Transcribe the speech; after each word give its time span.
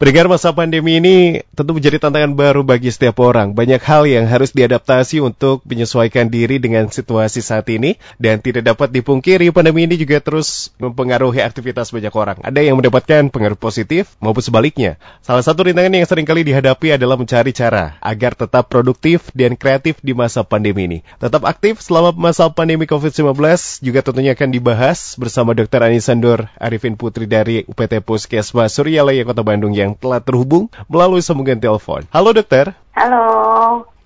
Pendengar 0.00 0.32
masa 0.32 0.48
pandemi 0.56 0.96
ini 0.96 1.44
tentu 1.52 1.76
menjadi 1.76 2.00
tantangan 2.00 2.32
baru 2.32 2.64
bagi 2.64 2.88
setiap 2.88 3.20
orang. 3.20 3.52
Banyak 3.52 3.84
hal 3.84 4.08
yang 4.08 4.24
harus 4.32 4.48
diadaptasi 4.56 5.20
untuk 5.20 5.60
menyesuaikan 5.68 6.32
diri 6.32 6.56
dengan 6.56 6.88
situasi 6.88 7.44
saat 7.44 7.68
ini 7.68 8.00
dan 8.16 8.40
tidak 8.40 8.64
dapat 8.64 8.96
dipungkiri 8.96 9.52
pandemi 9.52 9.84
ini 9.84 10.00
juga 10.00 10.16
terus 10.24 10.72
mempengaruhi 10.80 11.44
aktivitas 11.44 11.92
banyak 11.92 12.16
orang. 12.16 12.40
Ada 12.40 12.64
yang 12.64 12.80
mendapatkan 12.80 13.28
pengaruh 13.28 13.60
positif 13.60 14.16
maupun 14.24 14.40
sebaliknya. 14.40 14.96
Salah 15.20 15.44
satu 15.44 15.68
rintangan 15.68 15.92
yang 15.92 16.08
sering 16.08 16.24
kali 16.24 16.48
dihadapi 16.48 16.96
adalah 16.96 17.20
mencari 17.20 17.52
cara 17.52 18.00
agar 18.00 18.32
tetap 18.32 18.72
produktif 18.72 19.28
dan 19.36 19.52
kreatif 19.52 20.00
di 20.00 20.16
masa 20.16 20.48
pandemi 20.48 20.88
ini. 20.88 20.98
Tetap 21.20 21.44
aktif 21.44 21.84
selama 21.84 22.16
masa 22.16 22.48
pandemi 22.48 22.88
COVID-19 22.88 23.36
juga 23.84 24.00
tentunya 24.00 24.32
akan 24.32 24.48
dibahas 24.48 25.20
bersama 25.20 25.52
Dr. 25.52 25.84
Anisandur 25.84 26.48
Arifin 26.56 26.96
Putri 26.96 27.28
dari 27.28 27.68
UPT 27.68 28.00
Puskesmas 28.00 28.72
Suryalaya 28.72 29.28
Kota 29.28 29.44
Bandung 29.44 29.76
yang 29.76 29.89
yang 29.90 29.98
telah 29.98 30.22
terhubung 30.22 30.70
melalui 30.86 31.18
sambungan 31.18 31.58
telepon. 31.58 32.06
Halo 32.14 32.30
dokter. 32.30 32.78
Halo. 32.94 33.26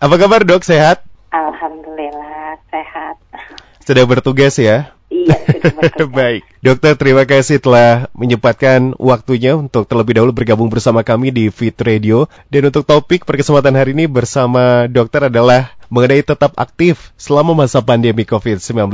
Apa 0.00 0.14
kabar 0.16 0.40
dok? 0.40 0.64
Sehat? 0.64 1.04
Alhamdulillah 1.28 2.56
sehat. 2.72 3.20
Sudah 3.84 4.08
bertugas 4.08 4.56
ya? 4.56 4.96
Iya, 5.14 5.38
Baik. 6.18 6.42
Dokter, 6.58 6.98
terima 6.98 7.22
kasih 7.22 7.62
telah 7.62 8.10
menyempatkan 8.16 8.98
waktunya 8.98 9.54
untuk 9.54 9.86
terlebih 9.86 10.18
dahulu 10.18 10.34
bergabung 10.34 10.66
bersama 10.66 11.06
kami 11.06 11.30
di 11.30 11.54
Fit 11.54 11.76
Radio. 11.78 12.26
Dan 12.50 12.66
untuk 12.72 12.82
topik 12.82 13.22
perkesempatan 13.22 13.78
hari 13.78 13.94
ini 13.94 14.10
bersama 14.10 14.90
dokter 14.90 15.30
adalah 15.30 15.70
mengenai 15.92 16.26
tetap 16.26 16.56
aktif 16.58 17.14
selama 17.14 17.54
masa 17.54 17.78
pandemi 17.78 18.26
COVID-19. 18.26 18.90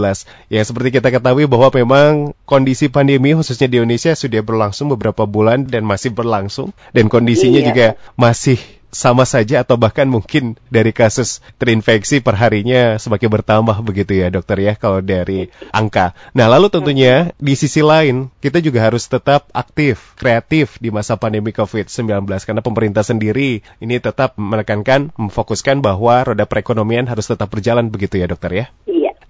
Ya, 0.52 0.61
seperti 0.61 1.01
kita 1.01 1.09
ketahui 1.09 1.48
bahwa 1.48 1.73
memang 1.73 2.37
kondisi 2.45 2.92
pandemi 2.92 3.33
khususnya 3.33 3.70
di 3.70 3.80
Indonesia 3.80 4.12
sudah 4.12 4.45
berlangsung 4.45 4.92
beberapa 4.92 5.25
bulan 5.25 5.64
dan 5.64 5.89
masih 5.89 6.12
berlangsung. 6.12 6.77
Dan 6.92 7.09
kondisinya 7.09 7.64
iya. 7.64 7.69
juga 7.70 7.87
masih 8.19 8.61
sama 8.90 9.22
saja 9.24 9.62
atau 9.62 9.78
bahkan 9.78 10.06
mungkin 10.06 10.58
dari 10.69 10.91
kasus 10.91 11.38
terinfeksi 11.56 12.20
perharinya 12.20 12.98
semakin 12.98 13.30
bertambah 13.30 13.78
begitu 13.86 14.19
ya 14.19 14.28
dokter 14.28 14.58
ya 14.60 14.74
kalau 14.74 15.00
dari 15.00 15.48
angka. 15.70 16.12
Nah 16.34 16.50
lalu 16.50 16.69
tentunya 16.69 17.30
di 17.38 17.55
sisi 17.55 17.80
lain 17.80 18.28
kita 18.42 18.58
juga 18.58 18.84
harus 18.84 19.06
tetap 19.06 19.47
aktif, 19.55 20.14
kreatif 20.19 20.77
di 20.82 20.91
masa 20.91 21.16
pandemi 21.16 21.55
COVID-19 21.55 22.27
karena 22.27 22.62
pemerintah 22.62 23.06
sendiri 23.06 23.62
ini 23.78 23.97
tetap 24.02 24.34
menekankan, 24.36 25.14
memfokuskan 25.14 25.80
bahwa 25.80 26.34
roda 26.34 26.44
perekonomian 26.44 27.06
harus 27.06 27.30
tetap 27.30 27.48
berjalan 27.48 27.88
begitu 27.88 28.19
ya 28.19 28.27
dokter 28.27 28.52
ya. 28.52 28.66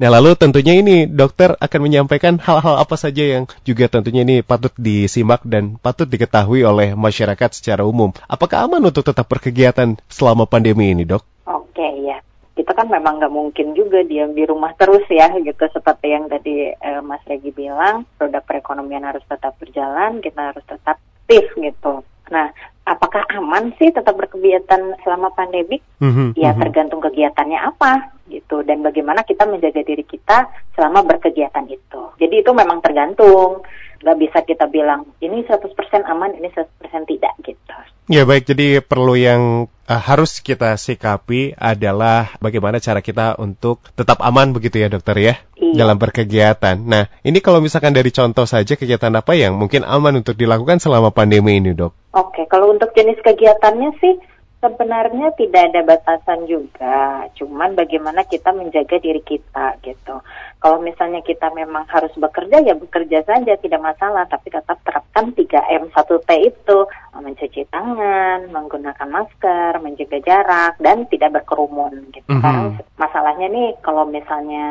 Nah 0.01 0.09
lalu 0.09 0.33
tentunya 0.33 0.81
ini 0.81 1.05
dokter 1.05 1.53
akan 1.61 1.81
menyampaikan 1.84 2.41
hal-hal 2.41 2.81
apa 2.81 2.97
saja 2.97 3.20
yang 3.20 3.45
juga 3.69 3.84
tentunya 3.84 4.25
ini 4.25 4.41
patut 4.41 4.73
disimak 4.81 5.45
dan 5.45 5.77
patut 5.77 6.09
diketahui 6.09 6.65
oleh 6.65 6.97
masyarakat 6.97 7.53
secara 7.53 7.84
umum. 7.84 8.09
Apakah 8.25 8.65
aman 8.65 8.81
untuk 8.81 9.05
tetap 9.05 9.29
berkegiatan 9.29 10.01
selama 10.09 10.48
pandemi 10.48 10.97
ini 10.97 11.05
dok? 11.05 11.20
Oke 11.45 11.84
ya, 12.01 12.17
kita 12.57 12.73
kan 12.73 12.89
memang 12.89 13.20
nggak 13.20 13.29
mungkin 13.29 13.77
juga 13.77 14.01
diam 14.01 14.33
di 14.33 14.48
rumah 14.48 14.73
terus 14.73 15.05
ya 15.12 15.29
gitu 15.37 15.69
seperti 15.69 16.17
yang 16.17 16.33
tadi 16.33 16.73
eh, 16.73 17.01
Mas 17.05 17.20
Regi 17.29 17.53
bilang, 17.53 18.09
roda 18.17 18.41
perekonomian 18.41 19.05
harus 19.05 19.23
tetap 19.29 19.61
berjalan, 19.61 20.25
kita 20.25 20.57
harus 20.57 20.64
tetap 20.64 20.97
aktif 21.31 21.47
gitu. 21.55 22.03
Nah, 22.35 22.51
apakah 22.91 23.22
aman 23.38 23.70
sih 23.78 23.94
tetap 23.94 24.19
berkegiatan 24.19 24.98
selama 25.06 25.30
pandemi? 25.30 25.78
Mm-hmm, 26.02 26.34
ya 26.34 26.50
tergantung 26.58 26.98
kegiatannya 26.98 27.58
apa 27.62 28.19
gitu 28.27 28.62
dan 28.66 28.83
bagaimana 28.83 29.22
kita 29.22 29.46
menjaga 29.46 29.83
diri 29.86 30.02
kita 30.02 30.50
selama 30.74 31.06
berkegiatan 31.06 31.70
itu. 31.70 32.02
Jadi 32.18 32.34
itu 32.42 32.50
memang 32.50 32.83
tergantung. 32.83 33.62
Gak 34.00 34.16
bisa 34.16 34.41
kita 34.48 34.64
bilang 34.64 35.05
ini 35.20 35.44
100% 35.44 35.77
aman, 36.08 36.33
ini 36.33 36.48
100% 36.48 37.05
tidak 37.05 37.36
gitu. 37.44 37.77
Ya 38.08 38.24
baik, 38.24 38.48
jadi 38.48 38.80
perlu 38.80 39.12
yang 39.12 39.68
uh, 39.68 40.00
harus 40.00 40.41
kita 40.41 40.72
sikapi 40.80 41.52
adalah 41.55 42.33
bagaimana 42.41 42.80
cara 42.80 43.05
kita 43.05 43.36
untuk 43.36 43.84
tetap 43.92 44.24
aman 44.24 44.56
begitu 44.56 44.80
ya 44.80 44.88
dokter 44.88 45.14
ya 45.20 45.34
iya. 45.61 45.77
dalam 45.77 46.01
berkegiatan. 46.01 46.81
Nah 46.81 47.07
ini 47.23 47.39
kalau 47.45 47.61
misalkan 47.61 47.93
dari 47.93 48.09
contoh 48.11 48.48
saja 48.48 48.75
kegiatan 48.75 49.13
apa 49.13 49.37
yang 49.37 49.55
mungkin 49.55 49.85
aman 49.85 50.25
untuk 50.25 50.35
dilakukan 50.35 50.81
selama 50.81 51.13
pandemi 51.13 51.61
ini 51.61 51.77
dok? 51.77 51.93
Oke, 52.17 52.48
kalau 52.51 52.73
untuk 52.73 52.91
jenis 52.97 53.21
kegiatannya 53.23 53.91
sih 54.01 54.15
Sebenarnya 54.61 55.33
tidak 55.41 55.73
ada 55.73 55.81
batasan 55.89 56.45
juga, 56.45 57.25
cuman 57.33 57.73
bagaimana 57.73 58.29
kita 58.29 58.53
menjaga 58.53 59.01
diri 59.01 59.25
kita 59.25 59.81
gitu. 59.81 60.21
Kalau 60.61 60.77
misalnya 60.85 61.25
kita 61.25 61.48
memang 61.57 61.89
harus 61.89 62.13
bekerja 62.13 62.61
ya 62.61 62.77
bekerja 62.77 63.25
saja 63.25 63.57
tidak 63.57 63.81
masalah, 63.81 64.29
tapi 64.29 64.53
tetap 64.53 64.77
terapkan 64.85 65.33
3M 65.33 65.89
1T 65.89 66.31
itu, 66.45 66.79
mencuci 67.17 67.65
tangan, 67.73 68.53
menggunakan 68.53 69.09
masker, 69.09 69.81
menjaga 69.81 70.21
jarak 70.21 70.77
dan 70.77 71.09
tidak 71.09 71.41
berkerumun 71.41 72.13
gitu. 72.13 72.29
Mm 72.29 72.37
-hmm. 72.37 72.45
Karena 72.45 72.63
masalahnya 73.01 73.48
nih 73.48 73.69
kalau 73.81 74.05
misalnya 74.05 74.67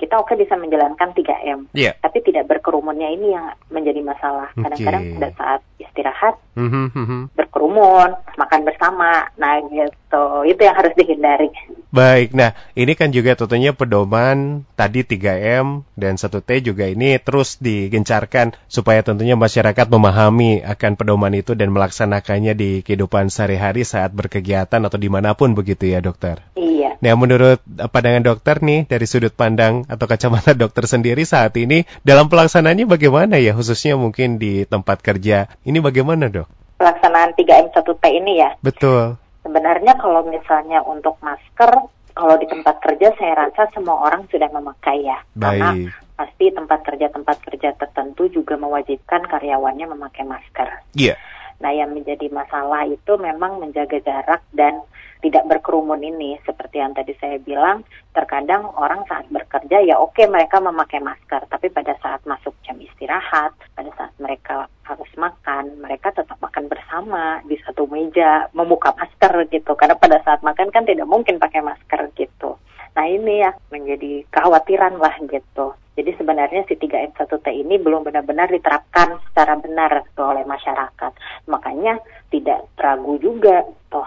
kita 0.00 0.16
oke 0.16 0.32
okay 0.32 0.40
bisa 0.40 0.56
menjalankan 0.56 1.12
3M, 1.12 1.68
yeah. 1.76 1.92
tapi 2.00 2.24
tidak 2.24 2.48
berkerumunnya 2.48 3.12
ini 3.12 3.36
yang 3.36 3.52
menjadi 3.68 4.00
masalah. 4.00 4.48
Kadang-kadang 4.56 5.04
okay. 5.04 5.12
pada 5.20 5.28
saat 5.36 5.60
istirahat 5.76 6.34
mm 6.56 6.68
-hmm. 6.88 7.20
berkerumun, 7.36 8.10
makan 8.40 8.62
bersama, 8.64 9.25
nah 9.34 9.58
gitu. 9.66 10.24
Itu 10.46 10.60
yang 10.62 10.76
harus 10.78 10.94
dihindari. 10.94 11.50
Baik, 11.90 12.36
nah 12.36 12.52
ini 12.76 12.92
kan 12.92 13.08
juga 13.14 13.38
tentunya 13.38 13.72
pedoman 13.72 14.68
tadi 14.76 15.00
3M 15.02 15.86
dan 15.96 16.20
1T 16.20 16.66
juga 16.66 16.84
ini 16.90 17.16
terus 17.22 17.56
digencarkan 17.56 18.52
supaya 18.68 19.00
tentunya 19.00 19.38
masyarakat 19.38 19.86
memahami 19.88 20.60
akan 20.66 20.92
pedoman 20.98 21.32
itu 21.32 21.56
dan 21.56 21.72
melaksanakannya 21.72 22.52
di 22.52 22.70
kehidupan 22.84 23.32
sehari-hari 23.32 23.86
saat 23.86 24.12
berkegiatan 24.12 24.82
atau 24.82 24.98
di 25.00 25.08
mana 25.08 25.32
pun 25.32 25.56
begitu 25.56 25.88
ya 25.88 26.04
dokter. 26.04 26.44
Iya. 26.58 27.00
Nah 27.00 27.14
menurut 27.16 27.64
pandangan 27.64 28.24
dokter 28.24 28.60
nih 28.60 28.84
dari 28.84 29.06
sudut 29.08 29.32
pandang 29.32 29.88
atau 29.88 30.04
kacamata 30.04 30.52
dokter 30.62 30.84
sendiri 30.84 31.24
saat 31.24 31.56
ini 31.56 31.88
dalam 32.04 32.28
pelaksanaannya 32.28 32.84
bagaimana 32.84 33.40
ya 33.40 33.56
khususnya 33.56 33.96
mungkin 33.96 34.36
di 34.36 34.68
tempat 34.68 35.00
kerja 35.00 35.48
ini 35.64 35.80
bagaimana 35.80 36.28
dok? 36.28 36.65
Pelaksanaan 36.76 37.32
3M 37.34 37.72
1T 37.72 38.04
ini 38.12 38.44
ya? 38.44 38.50
Betul. 38.60 39.16
Sebenarnya 39.42 39.96
kalau 39.96 40.26
misalnya 40.28 40.82
untuk 40.84 41.16
masker, 41.24 41.88
kalau 42.12 42.34
di 42.36 42.46
tempat 42.48 42.80
kerja 42.84 43.12
saya 43.16 43.46
rasa 43.46 43.68
semua 43.72 44.10
orang 44.10 44.28
sudah 44.28 44.48
memakai 44.52 45.04
ya. 45.04 45.18
Baik. 45.36 45.60
Karena 45.60 45.70
pasti 46.16 46.44
tempat 46.48 46.80
kerja-tempat 46.84 47.36
kerja 47.44 47.76
tertentu 47.76 48.28
juga 48.32 48.56
mewajibkan 48.56 49.24
karyawannya 49.28 49.86
memakai 49.92 50.24
masker. 50.24 50.68
Iya. 50.96 51.14
Yeah. 51.14 51.18
Nah, 51.56 51.72
yang 51.72 51.96
menjadi 51.96 52.28
masalah 52.28 52.84
itu 52.84 53.16
memang 53.16 53.60
menjaga 53.60 53.96
jarak 54.04 54.44
dan 54.52 54.84
tidak 55.26 55.50
berkerumun 55.50 55.98
ini. 56.06 56.38
Seperti 56.46 56.78
yang 56.78 56.94
tadi 56.94 57.10
saya 57.18 57.42
bilang, 57.42 57.82
terkadang 58.14 58.70
orang 58.78 59.02
saat 59.10 59.26
bekerja 59.26 59.82
ya 59.82 59.98
oke 59.98 60.22
mereka 60.30 60.62
memakai 60.62 61.02
masker, 61.02 61.50
tapi 61.50 61.66
pada 61.74 61.98
saat 61.98 62.22
masuk 62.22 62.54
jam 62.62 62.78
istirahat, 62.78 63.50
pada 63.74 63.90
saat 63.98 64.14
mereka 64.22 64.70
harus 64.86 65.10
makan, 65.18 65.82
mereka 65.82 66.14
tetap 66.14 66.38
makan 66.38 66.70
bersama 66.70 67.42
di 67.50 67.58
satu 67.66 67.90
meja, 67.90 68.46
membuka 68.54 68.94
masker 68.94 69.50
gitu. 69.50 69.74
Karena 69.74 69.98
pada 69.98 70.22
saat 70.22 70.46
makan 70.46 70.70
kan 70.70 70.86
tidak 70.86 71.10
mungkin 71.10 71.42
pakai 71.42 71.58
masker 71.58 72.06
gitu. 72.14 72.54
Nah 72.94 73.04
ini 73.04 73.42
ya 73.42 73.50
menjadi 73.74 74.24
kekhawatiran 74.30 74.96
lah 75.02 75.12
gitu. 75.26 75.74
Jadi 75.96 76.12
sebenarnya 76.20 76.68
si 76.68 76.76
3M1T 76.76 77.46
ini 77.56 77.80
belum 77.80 78.04
benar-benar 78.04 78.52
diterapkan 78.52 79.16
secara 79.32 79.56
benar 79.56 80.04
oleh 80.20 80.44
masyarakat. 80.44 81.12
Makanya 81.48 81.96
tidak 82.28 82.68
ragu 82.76 83.16
juga 83.16 83.64
toh 83.88 84.04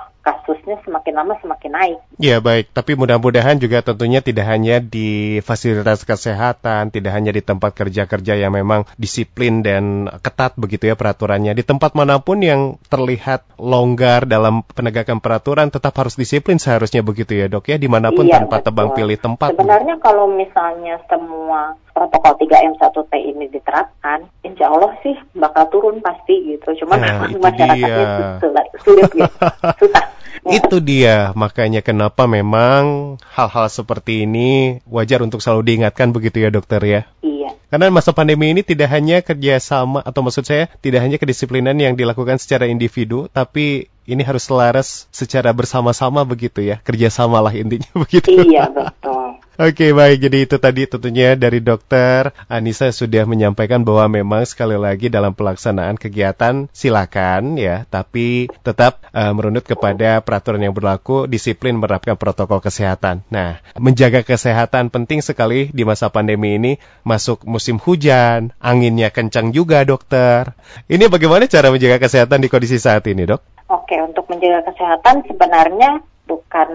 kasusnya 0.70 0.86
semakin 0.86 1.14
lama 1.18 1.34
semakin 1.42 1.72
naik. 1.74 1.98
Ya 2.22 2.38
baik, 2.38 2.70
tapi 2.78 2.94
mudah-mudahan 2.94 3.58
juga 3.58 3.82
tentunya 3.82 4.22
tidak 4.22 4.46
hanya 4.46 4.78
di 4.78 5.42
fasilitas 5.42 6.06
kesehatan, 6.06 6.94
tidak 6.94 7.12
hanya 7.18 7.34
di 7.34 7.42
tempat 7.42 7.74
kerja-kerja 7.74 8.38
yang 8.38 8.54
memang 8.54 8.86
disiplin 9.02 9.66
dan 9.66 10.06
ketat 10.22 10.54
begitu 10.62 10.86
ya 10.86 10.96
peraturannya. 10.96 11.58
Di 11.58 11.66
tempat 11.66 11.98
mana 11.98 12.22
pun 12.22 12.46
yang 12.46 12.78
terlihat 12.92 13.50
longgar 13.58 14.30
dalam 14.30 14.62
penegakan 14.62 15.18
peraturan 15.18 15.74
tetap 15.74 15.98
harus 15.98 16.14
disiplin 16.14 16.62
seharusnya 16.62 17.02
begitu 17.02 17.34
ya 17.34 17.50
dok 17.50 17.74
ya, 17.74 17.82
di 17.82 17.90
mana 17.90 18.14
pun 18.14 18.30
iya, 18.30 18.44
tanpa 18.44 18.62
betul. 18.62 18.68
tebang 18.70 18.88
pilih 18.94 19.18
tempat. 19.18 19.50
Sebenarnya 19.58 19.96
kalau 19.98 20.30
misalnya 20.30 21.02
semua 21.10 21.74
protokol 21.90 22.38
3M 22.46 22.78
1T 22.78 23.14
ini 23.18 23.46
diterapkan, 23.52 24.24
insya 24.46 24.72
Allah 24.72 24.94
sih 25.02 25.18
bakal 25.36 25.68
turun 25.74 25.98
pasti 26.00 26.56
gitu. 26.56 26.86
Cuman 26.86 27.02
nah, 27.02 27.28
masyarakatnya 27.44 28.40
sulit, 28.40 28.68
sulit 28.86 29.10
gitu, 29.12 29.46
susah. 29.82 30.06
Itu 30.48 30.80
dia 30.80 31.36
makanya 31.36 31.84
kenapa 31.84 32.26
memang 32.30 33.16
hal-hal 33.34 33.68
seperti 33.68 34.24
ini 34.24 34.80
wajar 34.88 35.20
untuk 35.26 35.44
selalu 35.44 35.68
diingatkan 35.68 36.16
begitu 36.16 36.44
ya 36.44 36.50
dokter 36.54 36.82
ya. 36.86 37.02
Iya. 37.20 37.56
Karena 37.70 37.94
masa 37.94 38.16
pandemi 38.16 38.50
ini 38.50 38.66
tidak 38.66 38.90
hanya 38.90 39.22
kerjasama 39.22 40.02
atau 40.02 40.26
maksud 40.26 40.42
saya 40.48 40.72
tidak 40.82 41.06
hanya 41.06 41.18
kedisiplinan 41.22 41.78
yang 41.78 41.94
dilakukan 41.94 42.42
secara 42.42 42.66
individu, 42.66 43.30
tapi 43.30 43.94
ini 44.10 44.26
harus 44.26 44.50
selaras 44.50 45.06
secara 45.14 45.54
bersama-sama 45.54 46.26
begitu 46.26 46.66
ya, 46.66 46.82
kerjasama 46.82 47.38
lah 47.46 47.54
intinya 47.54 47.94
begitu. 48.04 48.34
Iya 48.34 48.74
betul. 48.74 49.19
Oke 49.60 49.92
baik, 49.92 50.24
jadi 50.24 50.48
itu 50.48 50.56
tadi 50.56 50.88
tentunya 50.88 51.36
dari 51.36 51.60
dokter 51.60 52.32
Anissa 52.48 52.96
sudah 52.96 53.28
menyampaikan 53.28 53.84
bahwa 53.84 54.08
memang 54.08 54.48
sekali 54.48 54.80
lagi 54.80 55.12
dalam 55.12 55.36
pelaksanaan 55.36 56.00
kegiatan 56.00 56.72
silakan 56.72 57.60
ya, 57.60 57.84
tapi 57.92 58.48
tetap 58.64 59.04
uh, 59.12 59.36
merunut 59.36 59.68
kepada 59.68 60.24
peraturan 60.24 60.64
yang 60.64 60.72
berlaku, 60.72 61.28
disiplin 61.28 61.76
menerapkan 61.76 62.16
protokol 62.16 62.64
kesehatan. 62.64 63.28
Nah, 63.28 63.60
menjaga 63.76 64.24
kesehatan 64.24 64.96
penting 64.96 65.20
sekali 65.20 65.68
di 65.76 65.84
masa 65.84 66.08
pandemi 66.08 66.56
ini, 66.56 66.80
masuk 67.04 67.44
musim 67.44 67.84
hujan, 67.84 68.56
anginnya 68.64 69.12
kencang 69.12 69.52
juga 69.52 69.84
dokter. 69.84 70.56
Ini 70.88 71.12
bagaimana 71.12 71.52
cara 71.52 71.68
menjaga 71.68 72.00
kesehatan 72.00 72.40
di 72.40 72.48
kondisi 72.48 72.80
saat 72.80 73.04
ini 73.12 73.28
dok? 73.28 73.44
Oke, 73.68 74.00
untuk 74.00 74.24
menjaga 74.32 74.72
kesehatan 74.72 75.28
sebenarnya 75.28 76.00
bukan 76.30 76.70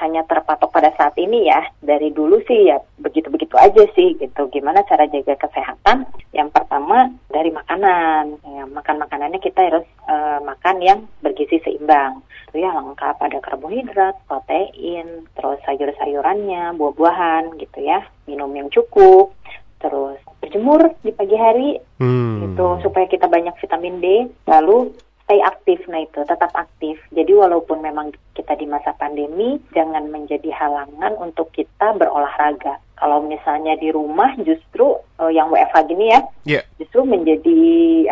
hanya 0.00 0.24
terpatok 0.24 0.72
pada 0.72 0.88
saat 0.96 1.12
ini 1.20 1.44
ya. 1.52 1.60
Dari 1.84 2.08
dulu 2.08 2.40
sih 2.48 2.72
ya 2.72 2.80
begitu-begitu 2.96 3.52
aja 3.60 3.84
sih 3.92 4.16
gitu. 4.16 4.48
Gimana 4.48 4.80
cara 4.88 5.04
jaga 5.12 5.36
kesehatan? 5.36 6.08
Yang 6.32 6.48
pertama 6.56 7.12
dari 7.28 7.52
makanan. 7.52 8.40
Ya, 8.40 8.64
makan 8.64 8.96
makanannya 9.04 9.40
kita 9.44 9.60
harus 9.68 9.86
uh, 10.08 10.40
makan 10.40 10.80
yang 10.80 10.98
bergizi 11.20 11.60
seimbang. 11.60 12.24
Itu 12.48 12.64
ya 12.64 12.72
lengkap 12.72 13.20
ada 13.20 13.38
karbohidrat, 13.44 14.16
protein, 14.24 15.28
terus 15.36 15.60
sayur-sayurannya, 15.68 16.72
buah-buahan 16.80 17.60
gitu 17.60 17.84
ya. 17.84 18.00
Minum 18.24 18.48
yang 18.56 18.72
cukup. 18.72 19.36
Terus 19.84 20.16
berjemur 20.40 20.96
di 21.04 21.12
pagi 21.12 21.36
hari 21.36 21.76
hmm. 22.00 22.40
gitu 22.40 22.80
supaya 22.80 23.04
kita 23.04 23.28
banyak 23.28 23.52
vitamin 23.60 24.00
D. 24.00 24.32
Lalu 24.48 24.96
stay 25.24 25.40
aktif 25.40 25.80
nah 25.88 26.04
itu 26.04 26.20
tetap 26.28 26.52
aktif 26.52 27.00
jadi 27.10 27.32
walaupun 27.32 27.80
memang 27.80 28.12
kita 28.44 28.60
di 28.60 28.68
masa 28.68 28.92
pandemi 28.92 29.56
jangan 29.72 30.12
menjadi 30.12 30.52
halangan 30.52 31.16
untuk 31.16 31.48
kita 31.56 31.96
berolahraga 31.96 32.76
kalau 33.00 33.24
misalnya 33.24 33.72
di 33.80 33.88
rumah 33.88 34.36
justru 34.44 35.00
uh, 35.16 35.32
yang 35.32 35.48
WFH 35.48 35.88
gini 35.88 36.12
ya 36.12 36.20
yeah. 36.44 36.64
justru 36.76 37.08
menjadi 37.08 37.56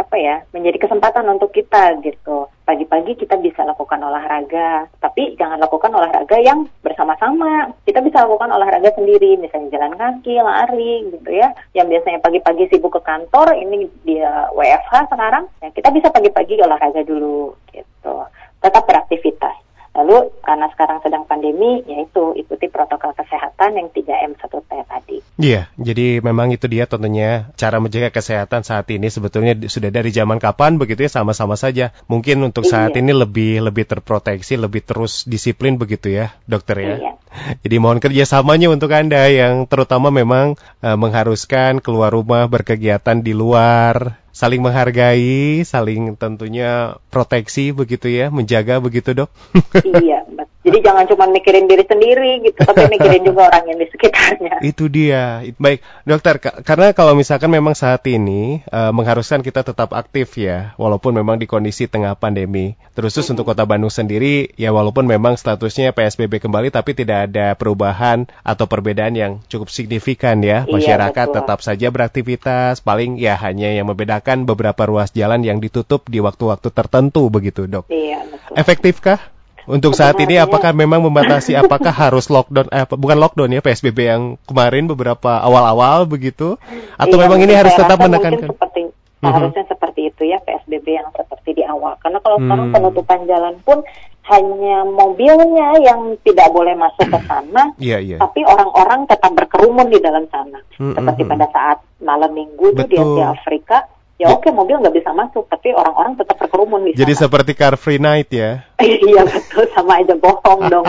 apa 0.00 0.16
ya 0.16 0.40
menjadi 0.56 0.88
kesempatan 0.88 1.28
untuk 1.28 1.52
kita 1.52 2.00
gitu 2.00 2.48
pagi-pagi 2.72 3.18
kita 3.18 3.36
bisa 3.42 3.66
lakukan 3.66 4.00
olahraga, 4.00 4.88
tapi 5.02 5.34
jangan 5.36 5.60
lakukan 5.60 5.92
olahraga 5.92 6.40
yang 6.40 6.64
bersama-sama. 6.80 7.74
Kita 7.84 8.00
bisa 8.00 8.24
lakukan 8.24 8.48
olahraga 8.48 8.94
sendiri, 8.96 9.36
misalnya 9.36 9.76
jalan 9.76 9.92
kaki, 9.98 10.40
lari, 10.40 11.10
gitu 11.12 11.30
ya. 11.36 11.52
Yang 11.76 11.98
biasanya 11.98 12.18
pagi-pagi 12.22 12.64
sibuk 12.72 12.96
ke 12.96 13.00
kantor, 13.04 13.52
ini 13.58 13.90
dia 14.06 14.48
WFH 14.54 15.12
sekarang, 15.12 15.44
ya 15.60 15.68
kita 15.74 15.92
bisa 15.92 16.08
pagi-pagi 16.08 16.62
olahraga 16.62 17.02
dulu, 17.04 17.52
gitu. 17.74 18.14
Tetap 18.62 18.88
beraktivitas. 18.88 19.58
Lalu 19.92 20.32
karena 20.40 20.72
sekarang 20.72 21.04
sedang 21.04 21.28
pandemi, 21.28 21.84
yaitu 21.84 22.32
ikuti 22.32 22.72
protokol 22.72 23.12
kesehatan 23.12 23.76
yang 23.76 23.88
3M 23.92 24.40
1T 24.40 24.72
tadi. 24.88 25.20
Iya, 25.36 25.68
jadi 25.76 26.24
memang 26.24 26.48
itu 26.56 26.64
dia 26.64 26.88
tentunya 26.88 27.52
cara 27.60 27.76
menjaga 27.76 28.08
kesehatan 28.08 28.64
saat 28.64 28.88
ini 28.88 29.12
sebetulnya 29.12 29.52
sudah 29.68 29.92
dari 29.92 30.08
zaman 30.08 30.40
kapan 30.40 30.80
begitu 30.80 31.04
ya 31.04 31.12
sama-sama 31.12 31.60
saja. 31.60 31.92
Mungkin 32.08 32.40
untuk 32.40 32.64
saat 32.64 32.96
iya. 32.96 33.04
ini 33.04 33.12
lebih 33.12 33.60
lebih 33.60 33.84
terproteksi, 33.84 34.56
lebih 34.56 34.80
terus 34.80 35.28
disiplin 35.28 35.76
begitu 35.76 36.08
ya, 36.08 36.32
dokter 36.48 36.76
ya. 36.80 36.96
Iya. 36.96 37.12
Jadi 37.60 37.76
mohon 37.76 38.00
kerjasamanya 38.00 38.72
untuk 38.72 38.92
Anda 38.92 39.28
yang 39.28 39.68
terutama 39.68 40.08
memang 40.08 40.56
uh, 40.80 40.96
mengharuskan 40.96 41.84
keluar 41.84 42.12
rumah 42.12 42.48
berkegiatan 42.48 43.20
di 43.20 43.32
luar 43.36 44.21
saling 44.32 44.64
menghargai, 44.64 45.60
saling 45.62 46.16
tentunya 46.16 46.96
proteksi 47.12 47.70
begitu 47.70 48.08
ya, 48.08 48.32
menjaga 48.32 48.80
begitu 48.80 49.12
dok. 49.12 49.30
iya, 50.02 50.24
jadi 50.64 50.78
jangan 50.80 51.04
cuma 51.04 51.28
mikirin 51.28 51.68
diri 51.68 51.84
sendiri 51.84 52.40
gitu, 52.48 52.58
tapi 52.64 52.88
mikirin 52.88 53.22
juga 53.28 53.52
orang 53.52 53.68
yang 53.68 53.78
di 53.78 53.86
sekitarnya. 53.92 54.62
Itu 54.72 54.88
dia. 54.88 55.44
Baik, 55.60 55.84
dokter, 56.08 56.40
karena 56.40 56.96
kalau 56.96 57.12
misalkan 57.12 57.52
memang 57.52 57.76
saat 57.76 58.00
ini 58.08 58.64
uh, 58.72 58.94
mengharuskan 58.94 59.44
kita 59.44 59.66
tetap 59.66 59.92
aktif 59.92 60.32
ya, 60.40 60.72
walaupun 60.80 61.12
memang 61.12 61.36
di 61.36 61.44
kondisi 61.44 61.84
tengah 61.84 62.16
pandemi. 62.16 62.78
Terus 62.96 63.12
hmm. 63.18 63.36
untuk 63.36 63.44
Kota 63.52 63.68
Bandung 63.68 63.92
sendiri, 63.92 64.54
ya 64.56 64.72
walaupun 64.72 65.04
memang 65.04 65.36
statusnya 65.36 65.92
PSBB 65.92 66.40
kembali, 66.40 66.72
tapi 66.72 66.96
tidak 66.96 67.28
ada 67.28 67.52
perubahan 67.58 68.30
atau 68.40 68.64
perbedaan 68.64 69.12
yang 69.12 69.32
cukup 69.50 69.68
signifikan 69.68 70.40
ya. 70.40 70.64
Iya, 70.64 70.72
Masyarakat 70.72 71.26
iya, 71.28 71.34
tetap 71.36 71.58
saja 71.60 71.86
beraktivitas, 71.92 72.80
paling 72.80 73.20
ya 73.20 73.36
hanya 73.36 73.74
yang 73.74 73.90
membedakan 73.90 74.21
beberapa 74.24 74.82
ruas 74.88 75.10
jalan 75.12 75.42
yang 75.42 75.58
ditutup 75.58 76.06
di 76.08 76.22
waktu-waktu 76.22 76.68
tertentu 76.70 77.28
begitu, 77.28 77.66
dok. 77.66 77.90
Iya, 77.90 78.24
betul. 78.26 78.54
Efektifkah? 78.56 79.18
Untuk 79.62 79.94
saat 79.94 80.18
ini 80.18 80.42
apakah 80.42 80.74
memang 80.74 81.06
membatasi 81.06 81.54
apakah 81.54 81.94
harus 81.94 82.26
lockdown 82.26 82.66
eh 82.74 82.82
bukan 82.82 83.14
lockdown 83.14 83.54
ya 83.54 83.62
PSBB 83.62 83.98
yang 84.10 84.22
kemarin 84.42 84.90
beberapa 84.90 85.38
awal-awal 85.38 86.02
begitu 86.02 86.58
atau 86.98 87.16
iya, 87.18 87.22
memang 87.22 87.38
ini 87.46 87.54
harus 87.54 87.70
tetap 87.78 87.94
menekankan 88.02 88.50
seperti 88.50 88.90
mm-hmm. 88.90 89.30
harusnya 89.30 89.64
seperti 89.70 90.00
itu 90.10 90.22
ya 90.26 90.42
PSBB 90.42 90.86
yang 90.98 91.06
seperti 91.14 91.62
di 91.62 91.64
awal 91.66 91.94
karena 92.02 92.18
kalau 92.18 92.42
hmm. 92.42 92.46
sekarang 92.50 92.68
penutupan 92.74 93.20
jalan 93.30 93.54
pun 93.62 93.78
hanya 94.22 94.86
mobilnya 94.86 95.78
yang 95.82 96.14
tidak 96.22 96.50
boleh 96.50 96.74
masuk 96.74 97.06
ke 97.06 97.18
sana 97.26 97.62
yeah, 97.78 98.02
yeah. 98.02 98.18
tapi 98.18 98.42
orang-orang 98.42 99.06
tetap 99.06 99.30
berkerumun 99.30 99.86
di 99.94 99.98
dalam 100.02 100.26
sana 100.26 100.58
mm-hmm. 100.58 100.98
seperti 100.98 101.22
pada 101.22 101.46
saat 101.54 101.78
malam 102.02 102.34
minggu 102.34 102.74
itu 102.74 102.82
di 102.90 102.96
Asia 102.98 103.30
Afrika 103.30 103.86
ya 104.22 104.30
oke 104.30 104.46
okay, 104.46 104.54
mobil 104.54 104.78
nggak 104.78 104.94
bisa 104.94 105.10
masuk 105.10 105.50
tapi 105.50 105.74
orang-orang 105.74 106.14
tetap 106.14 106.38
berkerumun 106.38 106.86
di 106.86 106.90
sana. 106.94 107.00
Jadi 107.02 107.12
seperti 107.18 107.52
car 107.58 107.74
free 107.74 107.98
night 107.98 108.30
ya? 108.30 108.62
iya 109.10 109.26
betul 109.26 109.66
sama 109.74 109.98
aja 109.98 110.14
bohong 110.14 110.60
dong. 110.70 110.86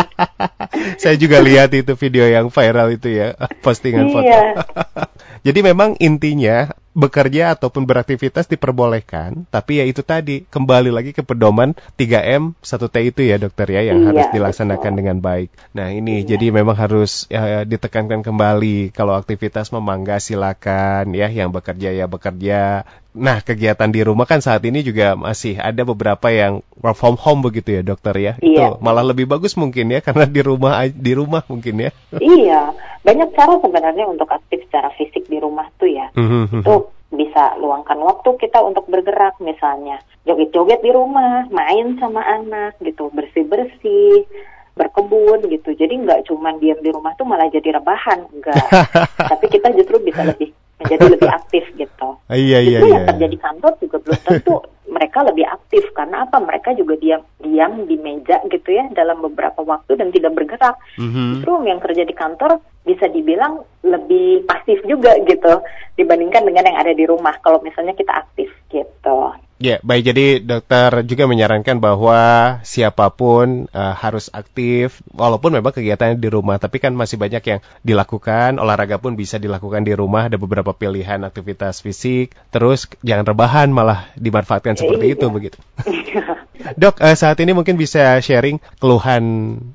Saya 1.01 1.17
juga 1.17 1.41
lihat 1.41 1.73
itu 1.73 1.97
video 1.97 2.29
yang 2.29 2.53
viral 2.53 2.93
itu 2.93 3.09
ya 3.09 3.33
postingan 3.65 4.13
foto. 4.13 4.29
Iya. 4.29 4.61
Jadi 5.49 5.59
memang 5.65 5.97
intinya 5.97 6.69
bekerja 6.93 7.57
ataupun 7.57 7.89
beraktivitas 7.89 8.45
diperbolehkan, 8.45 9.49
tapi 9.49 9.81
ya 9.81 9.85
itu 9.89 10.05
tadi 10.05 10.45
kembali 10.45 10.93
lagi 10.93 11.09
ke 11.09 11.25
pedoman 11.25 11.73
3M 11.97 12.53
1T 12.61 12.95
itu 13.01 13.21
ya 13.25 13.41
dokter 13.41 13.65
ya 13.73 13.81
yang 13.81 14.05
iya, 14.05 14.07
harus 14.13 14.25
dilaksanakan 14.29 14.91
betul. 14.93 14.99
dengan 15.01 15.17
baik. 15.17 15.49
Nah 15.73 15.89
ini 15.89 16.21
iya. 16.21 16.37
jadi 16.37 16.53
memang 16.53 16.77
harus 16.77 17.25
ya, 17.33 17.65
ditekankan 17.65 18.21
kembali 18.21 18.93
kalau 18.93 19.17
aktivitas 19.17 19.73
memangga 19.73 20.21
silakan 20.21 21.17
ya 21.17 21.33
yang 21.33 21.49
bekerja 21.49 21.89
ya 21.89 22.05
bekerja. 22.05 22.85
Nah 23.13 23.41
kegiatan 23.41 23.89
di 23.89 24.01
rumah 24.05 24.25
kan 24.29 24.41
saat 24.41 24.61
ini 24.65 24.85
juga 24.85 25.17
masih 25.17 25.57
ada 25.57 25.85
beberapa 25.85 26.29
yang 26.29 26.65
work 26.77 26.97
from 26.97 27.17
home 27.17 27.41
begitu 27.41 27.77
ya 27.77 27.81
dokter 27.81 28.13
ya. 28.21 28.33
Iya. 28.37 28.77
Itu 28.77 28.85
malah 28.85 29.01
lebih 29.01 29.25
bagus 29.25 29.57
mungkin 29.57 29.89
ya 29.89 29.99
karena 30.05 30.29
di 30.29 30.41
rumah 30.45 30.85
di 30.85 31.11
rumah 31.17 31.41
mungkin 31.49 31.89
ya. 31.89 31.91
Iya 32.21 32.73
banyak 33.03 33.35
cara 33.35 33.59
sebenarnya 33.59 34.07
untuk 34.07 34.31
aktif 34.31 34.63
secara 34.63 34.87
fisik 34.95 35.27
di 35.27 35.37
rumah 35.37 35.67
tuh 35.75 35.91
ya. 35.91 36.07
Mm-hmm. 36.15 36.63
Itu 36.63 36.82
bisa 37.13 37.55
luangkan 37.61 37.97
waktu 38.01 38.29
kita 38.41 38.59
untuk 38.65 38.89
bergerak 38.89 39.37
misalnya 39.37 40.01
joget-joget 40.25 40.81
di 40.81 40.91
rumah, 40.91 41.45
main 41.53 41.95
sama 42.01 42.23
anak 42.25 42.79
gitu, 42.81 43.11
bersih-bersih, 43.13 44.25
berkebun 44.73 45.45
gitu. 45.51 45.75
Jadi 45.77 45.93
nggak 46.01 46.25
cuma 46.27 46.55
diam 46.57 46.79
di 46.81 46.89
rumah 46.89 47.13
tuh 47.15 47.27
malah 47.27 47.47
jadi 47.51 47.77
rebahan, 47.77 48.25
enggak. 48.33 48.67
Tapi 49.31 49.45
kita 49.51 49.69
justru 49.77 50.01
bisa 50.01 50.25
lebih 50.25 50.49
menjadi 50.81 51.05
lebih 51.15 51.29
aktif 51.29 51.63
gitu. 51.77 52.09
Iya 52.27 52.59
iya 52.59 52.79
Itu 52.81 52.87
iya. 52.89 52.95
yang 52.97 53.05
terjadi 53.07 53.37
kantor 53.39 53.73
juga 53.79 53.97
belum 54.03 54.19
tentu 54.25 54.55
mereka 54.93 55.19
lebih 55.23 55.45
aktif 55.47 55.83
karena 55.95 56.27
apa? 56.27 56.37
Mereka 56.43 56.75
juga 56.75 56.99
diam 56.99 57.21
diam 57.39 57.87
di 57.87 57.95
meja 57.97 58.41
gitu 58.51 58.69
ya 58.73 58.89
dalam 58.91 59.23
beberapa 59.23 59.63
waktu 59.63 59.95
dan 59.95 60.11
tidak 60.11 60.35
bergerak. 60.35 60.75
Mm-hmm. 60.99 61.27
Justru 61.39 61.51
yang 61.65 61.79
kerja 61.79 62.03
di 62.03 62.15
kantor 62.15 62.51
bisa 62.83 63.07
dibilang 63.07 63.63
lebih 63.85 64.43
pasif 64.43 64.83
juga 64.83 65.15
gitu 65.23 65.63
dibandingkan 65.93 66.43
dengan 66.45 66.69
yang 66.73 66.77
ada 66.81 66.93
di 66.93 67.05
rumah 67.05 67.37
kalau 67.41 67.61
misalnya 67.61 67.93
kita 67.93 68.13
aktif 68.13 68.49
gitu. 68.69 69.33
Ya, 69.63 69.79
baik. 69.79 70.03
Jadi 70.11 70.25
dokter 70.43 71.07
juga 71.07 71.23
menyarankan 71.23 71.79
bahwa 71.79 72.19
siapa 72.67 73.07
pun 73.15 73.71
uh, 73.71 73.95
harus 73.95 74.27
aktif, 74.35 74.99
walaupun 75.15 75.55
memang 75.55 75.71
kegiatannya 75.71 76.19
di 76.19 76.27
rumah, 76.27 76.59
tapi 76.59 76.83
kan 76.83 76.91
masih 76.91 77.15
banyak 77.15 77.39
yang 77.47 77.59
dilakukan. 77.79 78.59
Olahraga 78.59 78.99
pun 78.99 79.15
bisa 79.15 79.39
dilakukan 79.39 79.87
di 79.87 79.95
rumah. 79.95 80.27
Ada 80.27 80.35
beberapa 80.35 80.75
pilihan 80.75 81.23
aktivitas 81.23 81.79
fisik. 81.79 82.35
Terus 82.51 82.91
jangan 83.07 83.23
rebahan, 83.23 83.71
malah 83.71 84.11
dimanfaatkan 84.19 84.75
seperti 84.75 85.05
iya. 85.05 85.15
itu, 85.15 85.25
begitu. 85.31 85.57
Dok, 86.79 87.03
uh, 87.03 87.15
saat 87.15 87.35
ini 87.43 87.51
mungkin 87.51 87.75
bisa 87.75 88.15
sharing 88.23 88.63
keluhan 88.79 89.23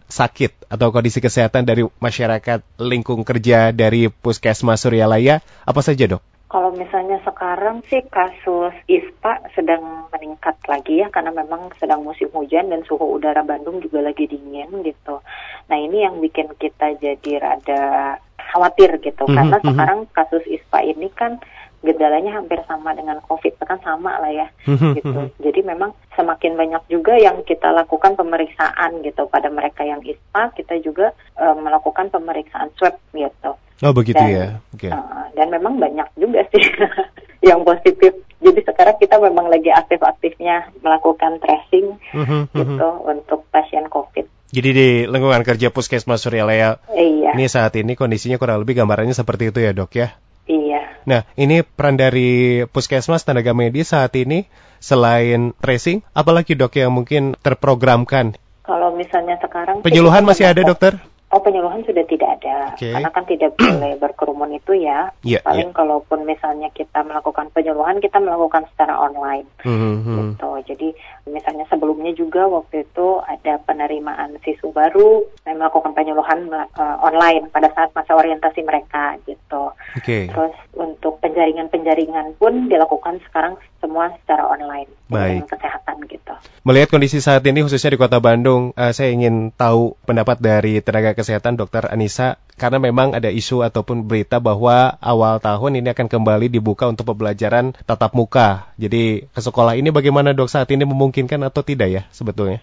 sakit 0.08 0.72
atau 0.72 0.88
kondisi 0.88 1.20
kesehatan 1.20 1.68
dari 1.68 1.84
masyarakat 1.84 2.64
lingkung 2.80 3.28
kerja 3.28 3.76
dari 3.76 4.08
Puskesmas 4.08 4.80
Suryalaya. 4.80 5.44
Apa 5.68 5.84
saja, 5.84 6.08
dok? 6.08 6.24
Kalau 6.48 6.72
misalnya 6.72 7.20
sekarang 7.28 7.84
sih 7.92 8.00
kasus 8.08 8.72
ISPA 8.88 9.52
sedang 9.52 10.08
meningkat 10.08 10.56
lagi 10.64 11.04
ya 11.04 11.12
karena 11.12 11.28
memang 11.28 11.68
sedang 11.76 12.00
musim 12.00 12.32
hujan 12.32 12.72
dan 12.72 12.80
suhu 12.88 13.20
udara 13.20 13.44
Bandung 13.44 13.84
juga 13.84 14.00
lagi 14.00 14.24
dingin 14.24 14.80
gitu. 14.80 15.20
Nah 15.68 15.76
ini 15.76 16.08
yang 16.08 16.24
bikin 16.24 16.48
kita 16.56 16.96
jadi 16.96 17.32
rada 17.36 18.16
khawatir 18.48 18.96
gitu 19.04 19.28
mm 19.28 19.28
-hmm. 19.28 19.36
karena 19.36 19.56
mhm. 19.60 19.66
sekarang 19.68 20.00
kasus 20.16 20.44
ISPA 20.48 20.88
ini 20.88 21.12
kan 21.12 21.36
gejalanya 21.82 22.42
hampir 22.42 22.58
sama 22.66 22.90
dengan 22.94 23.22
COVID 23.22 23.54
kan 23.62 23.78
sama 23.84 24.18
lah 24.18 24.32
ya 24.32 24.48
gitu. 24.96 25.30
Jadi 25.38 25.60
memang 25.62 25.94
semakin 26.16 26.56
banyak 26.56 26.82
juga 26.90 27.14
yang 27.20 27.44
kita 27.44 27.70
lakukan 27.70 28.16
pemeriksaan 28.16 29.04
gitu 29.04 29.28
pada 29.30 29.52
mereka 29.52 29.84
yang 29.84 30.00
ISPA 30.02 30.50
kita 30.56 30.80
juga 30.80 31.12
e, 31.36 31.44
melakukan 31.60 32.08
pemeriksaan 32.08 32.72
swab 32.74 32.96
gitu. 33.12 33.52
Oh 33.78 33.94
begitu 33.94 34.18
Dan, 34.18 34.34
ya. 34.34 34.46
Oke. 34.74 34.90
Uh, 34.90 35.26
dan 35.38 35.54
memang 35.54 35.78
banyak 35.78 36.08
juga 36.18 36.42
sih 36.50 36.64
yang 37.48 37.62
positif. 37.62 38.10
Jadi 38.42 38.60
sekarang 38.66 38.98
kita 38.98 39.22
memang 39.22 39.46
lagi 39.50 39.70
aktif-aktifnya 39.70 40.74
melakukan 40.82 41.38
tracing 41.38 41.94
Mhm, 42.10 42.50
mhm. 42.50 42.58
gitu 42.58 42.88
untuk 43.06 43.40
pasien 43.54 43.86
COVID. 43.86 44.26
Jadi 44.48 44.68
di 44.72 44.88
lingkungan 45.04 45.44
kerja 45.44 45.68
Puskesmas 45.68 46.24
Suryalaya 46.24 46.80
Iya, 46.90 47.36
ini 47.36 47.44
saat 47.52 47.76
ini 47.76 47.94
kondisinya 47.94 48.40
kurang 48.40 48.64
lebih 48.64 48.80
gambarannya 48.80 49.12
seperti 49.12 49.52
itu 49.52 49.60
ya 49.60 49.76
dok 49.76 49.92
ya. 49.94 50.16
Iya. 50.48 50.82
Nah 51.04 51.22
ini 51.38 51.62
peran 51.62 52.00
dari 52.00 52.64
Puskesmas 52.66 53.22
tenaga 53.22 53.54
medis 53.54 53.94
saat 53.94 54.16
ini 54.18 54.48
selain 54.82 55.54
tracing, 55.60 56.02
apalagi 56.16 56.58
dok 56.58 56.74
yang 56.74 56.90
mungkin 56.90 57.38
terprogramkan. 57.44 58.34
Kalau 58.64 58.92
misalnya 58.94 59.38
sekarang 59.40 59.80
Penyuluhan 59.80 60.24
masih 60.28 60.50
ada 60.50 60.60
dokter? 60.60 61.00
Oh 61.28 61.44
penyuluhan 61.44 61.84
sudah 61.84 62.08
tidak 62.08 62.40
ada, 62.40 62.72
Oke. 62.72 62.88
karena 62.88 63.12
kan 63.12 63.24
tidak 63.28 63.52
boleh 63.60 64.00
berkerumun 64.00 64.48
itu 64.56 64.80
ya. 64.80 65.12
Iya, 65.20 65.44
Paling 65.44 65.76
kalaupun 65.76 66.24
misalnya 66.24 66.72
kita 66.72 67.04
melakukan 67.04 67.52
penyuluhan, 67.52 68.00
kita 68.00 68.16
melakukan 68.16 68.64
secara 68.72 68.96
online. 68.96 69.44
Mhm, 69.60 69.76
mhm. 69.76 70.16
gitu. 70.16 70.50
Jadi 70.72 70.88
misalnya 71.30 71.64
sebelumnya 71.68 72.12
juga 72.16 72.48
waktu 72.48 72.84
itu 72.84 73.20
ada 73.24 73.60
penerimaan 73.64 74.36
siswa 74.42 74.70
baru, 74.72 75.24
saya 75.44 75.54
melakukan 75.56 75.92
penyuluhan 75.94 76.48
uh, 76.52 76.96
online 77.04 77.48
pada 77.52 77.72
saat 77.72 77.92
masa 77.92 78.16
orientasi 78.16 78.64
mereka 78.64 79.16
gitu. 79.24 79.72
Oke. 79.96 80.28
Terus 80.28 80.56
untuk 80.76 81.20
penjaringan-penjaringan 81.24 82.36
pun 82.36 82.68
dilakukan 82.68 83.20
sekarang 83.28 83.56
semua 83.78 84.10
secara 84.22 84.44
online, 84.50 84.90
Baik. 85.06 85.46
kesehatan 85.50 86.02
gitu. 86.10 86.34
Melihat 86.66 86.90
kondisi 86.90 87.22
saat 87.22 87.46
ini 87.46 87.62
khususnya 87.62 87.94
di 87.94 88.00
Kota 88.00 88.18
Bandung, 88.18 88.74
eh, 88.74 88.90
saya 88.90 89.14
ingin 89.14 89.54
tahu 89.54 89.94
pendapat 90.02 90.42
dari 90.42 90.82
tenaga 90.82 91.14
kesehatan 91.14 91.54
Dr. 91.54 91.90
Anissa 91.90 92.42
karena 92.58 92.82
memang 92.82 93.14
ada 93.14 93.30
isu 93.30 93.62
ataupun 93.62 94.06
berita 94.10 94.42
bahwa 94.42 94.98
awal 94.98 95.38
tahun 95.38 95.78
ini 95.78 95.94
akan 95.94 96.06
kembali 96.10 96.50
dibuka 96.50 96.90
untuk 96.90 97.14
pembelajaran 97.14 97.72
tatap 97.86 98.12
muka. 98.18 98.74
Jadi 98.76 99.30
ke 99.30 99.40
sekolah 99.40 99.78
ini 99.78 99.94
bagaimana 99.94 100.34
dok 100.34 100.50
saat 100.50 100.68
ini 100.74 100.82
memungkinkan 100.82 101.38
atau 101.46 101.62
tidak 101.62 101.88
ya 101.88 102.02
sebetulnya? 102.10 102.58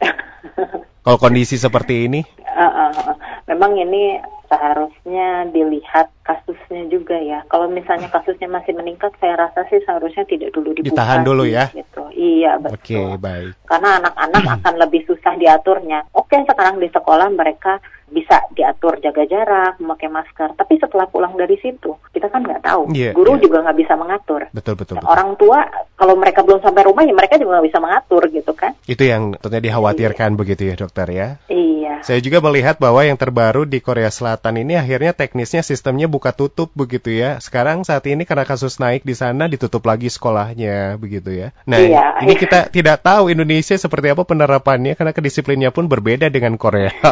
Kalau 1.06 1.22
kondisi 1.22 1.56
seperti 1.56 2.10
ini, 2.10 2.26
Uh, 2.56 2.64
uh, 2.64 2.92
uh. 3.12 3.16
Memang 3.52 3.76
ini 3.76 4.16
seharusnya 4.56 5.52
dilihat 5.52 6.08
kasusnya 6.24 6.88
juga 6.88 7.20
ya. 7.20 7.44
Kalau 7.52 7.68
misalnya 7.68 8.08
kasusnya 8.08 8.48
masih 8.48 8.72
meningkat, 8.74 9.12
saya 9.20 9.36
rasa 9.36 9.68
sih 9.68 9.84
seharusnya 9.84 10.24
tidak 10.26 10.56
dulu 10.56 10.72
dibuka. 10.72 10.96
Ditahan 10.96 11.22
dulu 11.28 11.44
ya? 11.44 11.68
Gitu. 11.76 12.04
Iya 12.16 12.58
oke 12.64 12.72
betul. 12.72 13.20
baik. 13.20 13.52
Karena 13.68 13.90
anak-anak 14.00 14.44
akan 14.62 14.74
lebih 14.80 15.02
susah 15.06 15.36
diaturnya. 15.36 16.08
Oke, 16.16 16.40
sekarang 16.48 16.80
di 16.80 16.88
sekolah 16.90 17.28
mereka 17.30 17.84
bisa 18.06 18.38
diatur 18.54 19.02
jaga 19.02 19.26
jarak, 19.28 19.82
memakai 19.82 20.08
masker. 20.08 20.56
Tapi 20.56 20.78
setelah 20.78 21.10
pulang 21.10 21.36
dari 21.36 21.58
situ, 21.60 21.98
kita 22.14 22.30
kan 22.30 22.46
nggak 22.46 22.64
tahu. 22.64 22.94
Iya, 22.94 23.12
Guru 23.18 23.38
iya. 23.38 23.42
juga 23.44 23.58
nggak 23.66 23.78
bisa 23.82 23.94
mengatur. 23.98 24.42
Betul 24.56 24.80
betul. 24.80 25.02
Betul. 25.02 25.10
Orang 25.10 25.36
tua, 25.36 25.66
kalau 26.00 26.16
mereka 26.16 26.46
belum 26.46 26.62
sampai 26.62 26.86
rumah, 26.86 27.04
ya 27.04 27.12
mereka 27.12 27.36
juga 27.42 27.60
nggak 27.60 27.68
bisa 27.68 27.80
mengatur 27.82 28.24
gitu 28.32 28.52
kan? 28.54 28.72
Itu 28.86 29.04
yang 29.04 29.36
tentunya 29.42 29.74
dikhawatirkan 29.74 30.38
begitu 30.38 30.70
ya 30.70 30.76
dokter 30.78 31.08
ya. 31.12 31.28
Iya. 31.50 31.75
Saya 32.02 32.20
juga 32.20 32.42
melihat 32.42 32.76
bahwa 32.76 33.00
yang 33.06 33.16
terbaru 33.16 33.64
di 33.64 33.80
Korea 33.80 34.10
Selatan 34.10 34.60
ini 34.60 34.76
akhirnya 34.76 35.14
teknisnya 35.14 35.62
sistemnya 35.62 36.10
buka 36.10 36.34
tutup 36.34 36.74
begitu 36.74 37.14
ya. 37.14 37.38
Sekarang 37.40 37.86
saat 37.86 38.04
ini 38.10 38.26
karena 38.26 38.44
kasus 38.44 38.82
naik 38.82 39.06
di 39.06 39.14
sana 39.14 39.46
ditutup 39.46 39.86
lagi 39.86 40.10
sekolahnya 40.10 40.98
begitu 40.98 41.32
ya. 41.32 41.48
Nah, 41.64 41.78
Iya, 41.78 42.20
ini 42.26 42.34
iya. 42.34 42.42
kita 42.42 42.60
tidak 42.74 43.06
tahu 43.06 43.30
Indonesia 43.30 43.78
seperti 43.78 44.12
apa 44.12 44.26
penerapannya 44.26 44.98
karena 44.98 45.14
kedisiplinnya 45.14 45.70
pun 45.70 45.86
berbeda 45.86 46.28
dengan 46.28 46.58
Korea. 46.58 46.92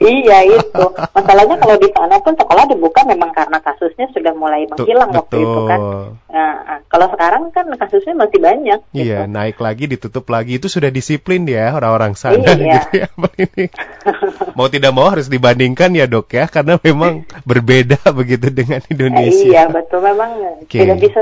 Iya 0.00 0.38
itu. 0.46 0.84
Masalahnya 1.12 1.56
kalau 1.60 1.76
di 1.76 1.88
sana 1.92 2.16
pun 2.20 2.34
sekolah 2.34 2.64
dibuka 2.66 3.04
memang 3.04 3.30
karena 3.32 3.58
kasusnya 3.60 4.06
sudah 4.10 4.32
mulai 4.34 4.64
Betul, 4.66 4.86
menghilang 4.86 5.10
waktu 5.12 5.36
itu 5.40 5.60
kan. 5.66 5.80
betul. 5.80 6.04
Nah, 6.30 6.52
ah, 6.66 6.78
kalau 6.86 7.06
sekarang 7.10 7.42
kan 7.50 7.66
kasusnya 7.74 8.14
masih 8.16 8.38
banyak. 8.38 8.78
Iya, 8.92 9.18
gitu. 9.26 9.30
naik 9.30 9.56
lagi 9.58 9.84
ditutup 9.86 10.24
lagi 10.28 10.58
itu 10.58 10.66
sudah 10.66 10.90
disiplin 10.90 11.44
ya 11.46 11.72
orang-orang 11.72 12.14
sana 12.14 12.42
Iya. 12.42 12.54
gitu 12.84 12.90
ya. 12.96 13.08
Ini. 13.40 13.64
mau 14.56 14.66
tidak 14.70 14.92
mau 14.94 15.06
harus 15.08 15.26
dibandingkan 15.26 15.92
ya 15.94 16.06
dok 16.06 16.30
ya 16.32 16.44
karena 16.46 16.76
memang 16.80 17.26
berbeda 17.44 18.00
begitu 18.18 18.50
dengan 18.50 18.80
Indonesia. 18.88 19.46
Iya 19.46 19.62
betul 19.70 20.00
memang 20.02 20.30
Oke. 20.64 20.78
tidak 20.80 20.98
bisa 20.98 21.20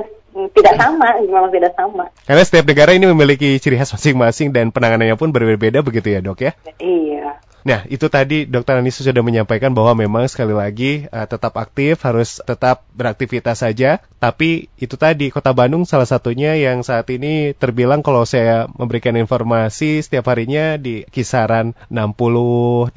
tidak 0.55 0.75
sama, 0.79 1.19
memang 1.19 1.51
tidak 1.51 1.73
sama. 1.75 2.15
Karena 2.23 2.43
setiap 2.47 2.65
negara 2.71 2.95
ini 2.95 3.11
memiliki 3.11 3.59
ciri 3.59 3.75
khas 3.75 3.91
masing-masing 3.91 4.55
dan 4.55 4.71
penanganannya 4.71 5.19
pun 5.19 5.35
berbeda-beda 5.35 5.83
begitu 5.83 6.15
ya 6.15 6.21
dok 6.23 6.47
ya. 6.47 6.53
Iya. 6.79 7.43
Nah 7.69 7.85
itu 7.93 8.09
tadi 8.09 8.49
dokter 8.49 8.81
Anissa 8.81 9.05
sudah 9.05 9.21
menyampaikan 9.21 9.77
bahwa 9.77 9.93
memang 9.93 10.25
sekali 10.25 10.57
lagi 10.57 11.05
eh, 11.05 11.27
tetap 11.29 11.53
aktif 11.61 12.01
harus 12.01 12.41
tetap 12.41 12.89
beraktivitas 12.97 13.61
saja. 13.61 14.01
Tapi 14.17 14.73
itu 14.81 14.97
tadi 14.97 15.29
kota 15.29 15.53
Bandung 15.53 15.85
salah 15.85 16.09
satunya 16.09 16.57
yang 16.57 16.81
saat 16.81 17.05
ini 17.13 17.53
terbilang 17.53 18.01
kalau 18.01 18.25
saya 18.25 18.67
memberikan 18.73 19.15
informasi 19.15 20.01
setiap 20.01 20.33
harinya 20.33 20.81
di 20.81 21.05
kisaran 21.13 21.77
60, 21.93 22.97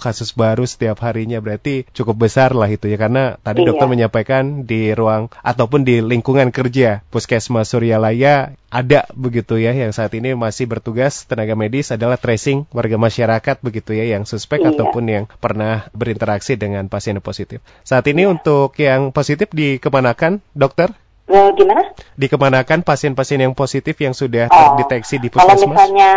kasus 0.00 0.32
baru 0.32 0.64
setiap 0.64 1.04
harinya 1.04 1.38
berarti 1.44 1.84
cukup 1.92 2.26
besar 2.26 2.56
lah 2.56 2.72
itu 2.72 2.88
ya 2.88 2.96
karena 2.96 3.36
tadi 3.44 3.66
Iya. 3.66 3.74
dokter 3.74 3.90
menyampaikan 3.90 4.62
di 4.62 4.94
ruang 4.94 5.26
ataupun 5.42 5.82
di 5.82 5.98
lingkungan 5.98 6.54
kerja 6.54 7.02
Puskesmas 7.10 7.74
Suryalaya 7.74 8.54
ada 8.66 9.06
begitu 9.14 9.56
ya 9.56 9.70
yang 9.70 9.94
saat 9.94 10.10
ini 10.12 10.34
masih 10.34 10.66
bertugas 10.66 11.22
tenaga 11.24 11.54
medis 11.54 11.94
adalah 11.94 12.18
tracing 12.18 12.66
warga 12.74 12.98
masyarakat 12.98 13.56
begitu 13.62 13.94
ya 13.94 14.04
yang 14.10 14.26
suspek 14.26 14.58
Iya. 14.58 14.74
ataupun 14.74 15.04
yang 15.06 15.24
pernah 15.38 15.86
berinteraksi 15.94 16.58
dengan 16.58 16.90
pasien 16.90 17.22
positif. 17.22 17.62
Saat 17.82 18.10
ini 18.10 18.26
untuk 18.26 18.74
yang 18.76 19.14
positif 19.14 19.48
dikemanakan 19.54 20.42
dokter? 20.50 20.90
Eh, 21.26 21.50
gimana? 21.58 21.82
Dikemanakan 22.14 22.86
pasien-pasien 22.86 23.42
yang 23.42 23.50
positif 23.50 23.98
yang 23.98 24.14
sudah 24.14 24.46
Oh, 24.46 24.54
terdeteksi 24.78 25.18
di 25.18 25.26
Kalau 25.26 25.42
puskesmas? 25.58 25.74
misalnya 25.74 26.10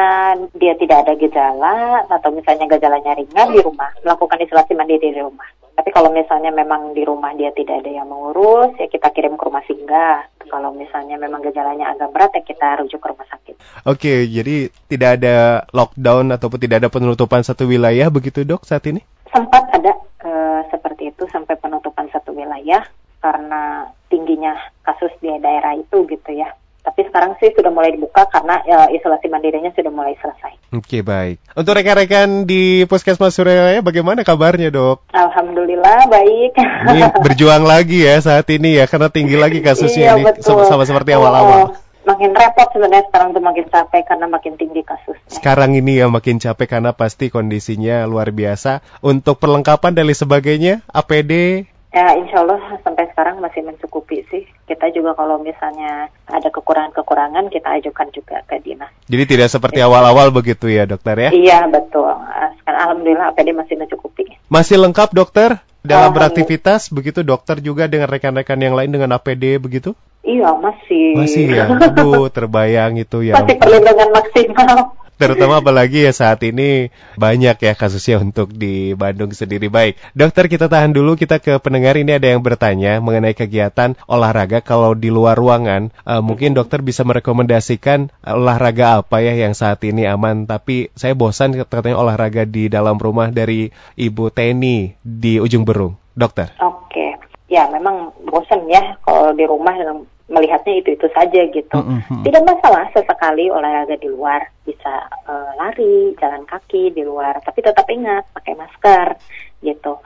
dia 0.54 0.74
tidak 0.78 0.98
ada 1.02 1.14
gejala 1.18 1.76
atau 2.06 2.30
misalnya 2.30 2.70
gejalanya 2.70 3.18
ringan 3.18 3.48
di 3.50 3.60
rumah, 3.60 3.90
melakukan 4.06 4.38
isolasi 4.38 4.78
mandiri 4.78 5.10
di 5.10 5.18
rumah. 5.18 5.50
Tapi 5.76 5.90
kalau 5.96 6.12
misalnya 6.12 6.52
memang 6.52 6.92
di 6.94 7.04
rumah 7.08 7.34
dia 7.38 7.54
tidak 7.56 7.86
ada 7.86 7.92
yang 7.92 8.08
mengurus, 8.10 8.76
ya 8.78 8.88
kita 8.90 9.10
kirim 9.16 9.40
ke 9.40 9.44
rumah 9.48 9.64
singgah. 9.66 10.28
Kalau 10.50 10.74
misalnya 10.74 11.16
memang 11.16 11.46
gejalanya 11.46 11.94
agak 11.94 12.10
berat, 12.10 12.32
ya 12.34 12.42
kita 12.42 12.82
rujuk 12.82 12.98
ke 12.98 13.08
rumah 13.10 13.28
sakit. 13.30 13.56
Oke, 13.86 14.26
jadi 14.28 14.74
tidak 14.90 15.10
ada 15.22 15.64
lockdown 15.72 16.34
ataupun 16.36 16.60
tidak 16.60 16.84
ada 16.84 16.90
penutupan 16.90 17.46
satu 17.46 17.70
wilayah 17.70 18.10
begitu 18.10 18.42
dok 18.44 18.66
saat 18.66 18.84
ini? 18.90 19.00
Sempat 19.30 19.70
ada 19.72 19.94
eh, 20.26 20.62
seperti 20.74 21.14
itu 21.14 21.30
sampai 21.30 21.56
penutupan 21.62 22.10
satu 22.10 22.34
wilayah 22.34 22.82
karena 23.20 23.88
tingginya 24.10 24.58
kasus 24.84 25.12
di 25.22 25.30
daerah 25.40 25.78
itu 25.78 26.04
gitu 26.10 26.32
ya. 26.34 26.50
Tapi 26.80 27.06
sekarang 27.06 27.36
sih 27.38 27.52
sudah 27.54 27.70
mulai 27.70 27.92
dibuka 27.92 28.24
karena 28.32 28.64
eh, 28.64 28.98
isolasi 28.98 29.28
mandirinya 29.28 29.70
sudah 29.76 29.92
mulai 29.92 30.16
selesai. 30.18 30.74
Oke 30.74 31.02
baik. 31.02 31.42
Untuk 31.54 31.76
rekan-rekan 31.76 32.46
di 32.46 32.86
Puskesmas 32.86 33.36
Surabaya 33.36 33.82
bagaimana 33.82 34.24
kabarnya 34.24 34.72
dok? 34.72 35.04
Alhamdulillah 35.12 36.08
baik. 36.08 36.54
Ini 36.94 37.02
berjuang 37.20 37.66
lagi 37.68 38.06
ya 38.06 38.18
saat 38.22 38.48
ini 38.50 38.80
ya 38.80 38.86
karena 38.88 39.10
tinggi 39.12 39.36
lagi 39.36 39.60
kasusnya 39.60 40.16
Iya, 40.16 40.18
ini 40.18 40.24
betul. 40.30 40.64
sama, 40.66 40.88
seperti 40.88 41.12
awal-awal. 41.14 41.60
Oh, 41.60 41.70
makin 42.08 42.32
repot 42.34 42.68
sebenarnya 42.74 43.06
sekarang 43.12 43.36
tuh 43.36 43.44
makin 43.44 43.66
capek 43.70 44.04
karena 44.08 44.26
makin 44.26 44.54
tinggi 44.56 44.82
kasusnya. 44.82 45.30
Sekarang 45.30 45.72
ini 45.78 46.00
ya 46.00 46.08
makin 46.10 46.40
capek 46.40 46.68
karena 46.80 46.92
pasti 46.96 47.30
kondisinya 47.30 48.08
luar 48.10 48.32
biasa. 48.34 48.82
Untuk 49.06 49.38
perlengkapan 49.38 49.94
dan 49.94 50.10
lain 50.10 50.18
sebagainya, 50.18 50.74
APD, 50.90 51.66
Ya, 51.90 52.14
insya 52.14 52.46
Allah 52.46 52.62
sampai 52.86 53.10
sekarang 53.10 53.42
masih 53.42 53.66
mencukupi 53.66 54.22
sih. 54.30 54.46
Kita 54.70 54.94
juga 54.94 55.18
kalau 55.18 55.42
misalnya 55.42 56.14
ada 56.30 56.46
kekurangan-kekurangan, 56.54 57.50
kita 57.50 57.82
ajukan 57.82 58.14
juga 58.14 58.46
ke 58.46 58.62
dinas. 58.62 58.94
jadi 59.10 59.26
tidak 59.26 59.50
seperti 59.50 59.82
awal-awal 59.82 60.30
begitu 60.30 60.70
ya 60.70 60.86
dokter 60.86 61.18
ya? 61.18 61.30
Iya, 61.34 61.60
betul. 61.66 62.06
Ah, 62.06 62.54
Sekarang 62.62 62.82
Alhamdulillah 62.94 63.34
APD 63.34 63.58
masih 63.58 63.76
mencukupi. 63.82 64.38
Masih 64.54 64.78
lengkap 64.78 65.18
dokter 65.18 65.58
dalam 65.82 66.14
beraktivitas 66.14 66.94
begitu 66.94 67.26
dokter 67.26 67.58
juga 67.58 67.90
dengan 67.90 68.06
rekan-rekan 68.06 68.62
yang 68.62 68.78
lain 68.78 68.94
dengan 68.94 69.18
APD 69.18 69.58
begitu? 69.58 69.98
Iya, 70.22 70.54
masih. 70.62 71.18
Masih 71.18 71.44
ya. 71.50 71.74
Aduh, 71.90 72.30
terbayang 72.30 73.02
itu 73.02 73.26
ya. 73.26 73.34
masih 73.42 73.58
perlindungan 73.58 74.10
maksimal. 74.14 74.94
Terutama 75.20 75.60
apalagi 75.60 76.08
ya 76.08 76.16
saat 76.16 76.40
ini 76.48 76.96
banyak 77.20 77.60
ya 77.60 77.74
kasusnya 77.76 78.24
untuk 78.24 78.56
di 78.56 78.96
Bandung 78.96 79.36
sendiri. 79.36 79.68
Baik, 79.68 80.00
dokter 80.16 80.48
kita 80.48 80.72
tahan 80.72 80.96
dulu 80.96 81.20
kita 81.20 81.44
ke 81.44 81.60
pendengar 81.60 82.00
ini 82.00 82.16
ada 82.16 82.32
yang 82.32 82.40
bertanya 82.40 83.04
mengenai 83.04 83.36
kegiatan 83.36 84.00
olahraga 84.08 84.64
kalau 84.64 84.96
di 84.96 85.12
luar 85.12 85.36
ruangan. 85.36 85.92
Eh, 86.08 86.24
mungkin 86.24 86.56
dokter 86.56 86.80
bisa 86.80 87.04
merekomendasikan 87.04 88.08
eh, 88.24 88.32
olahraga 88.32 89.04
apa 89.04 89.20
ya 89.20 89.36
yang 89.36 89.52
saat 89.52 89.84
ini 89.84 90.08
aman. 90.08 90.48
Tapi 90.48 90.88
saya 90.96 91.12
bosan 91.20 91.52
katanya 91.68 92.00
olahraga 92.00 92.48
di 92.48 92.72
dalam 92.72 92.96
rumah 92.96 93.28
dari 93.28 93.76
Ibu 94.00 94.32
Teni 94.32 94.96
di 95.04 95.36
ujung 95.36 95.68
Berung. 95.68 96.00
Dokter. 96.16 96.56
Oke. 96.64 97.20
Ya, 97.52 97.68
memang 97.68 98.16
bosan 98.24 98.72
ya 98.72 98.96
kalau 99.04 99.36
di 99.36 99.44
rumah 99.44 99.76
dan 99.76 100.08
melihatnya 100.30 100.80
itu-itu 100.80 101.10
saja 101.12 101.42
gitu. 101.50 101.80
Mm-mm. 101.82 102.22
Tidak 102.24 102.44
masalah 102.46 102.86
sesekali 102.94 103.50
olahraga 103.50 103.98
di 103.98 104.08
luar, 104.08 104.46
bisa 104.64 105.10
eh, 105.26 105.52
lari, 105.58 106.14
jalan 106.22 106.46
kaki 106.46 106.94
di 106.94 107.02
luar, 107.02 107.42
tapi 107.42 107.66
tetap 107.66 107.90
ingat 107.90 108.30
pakai 108.38 108.54
masker 108.54 109.18
gitu. 109.66 110.00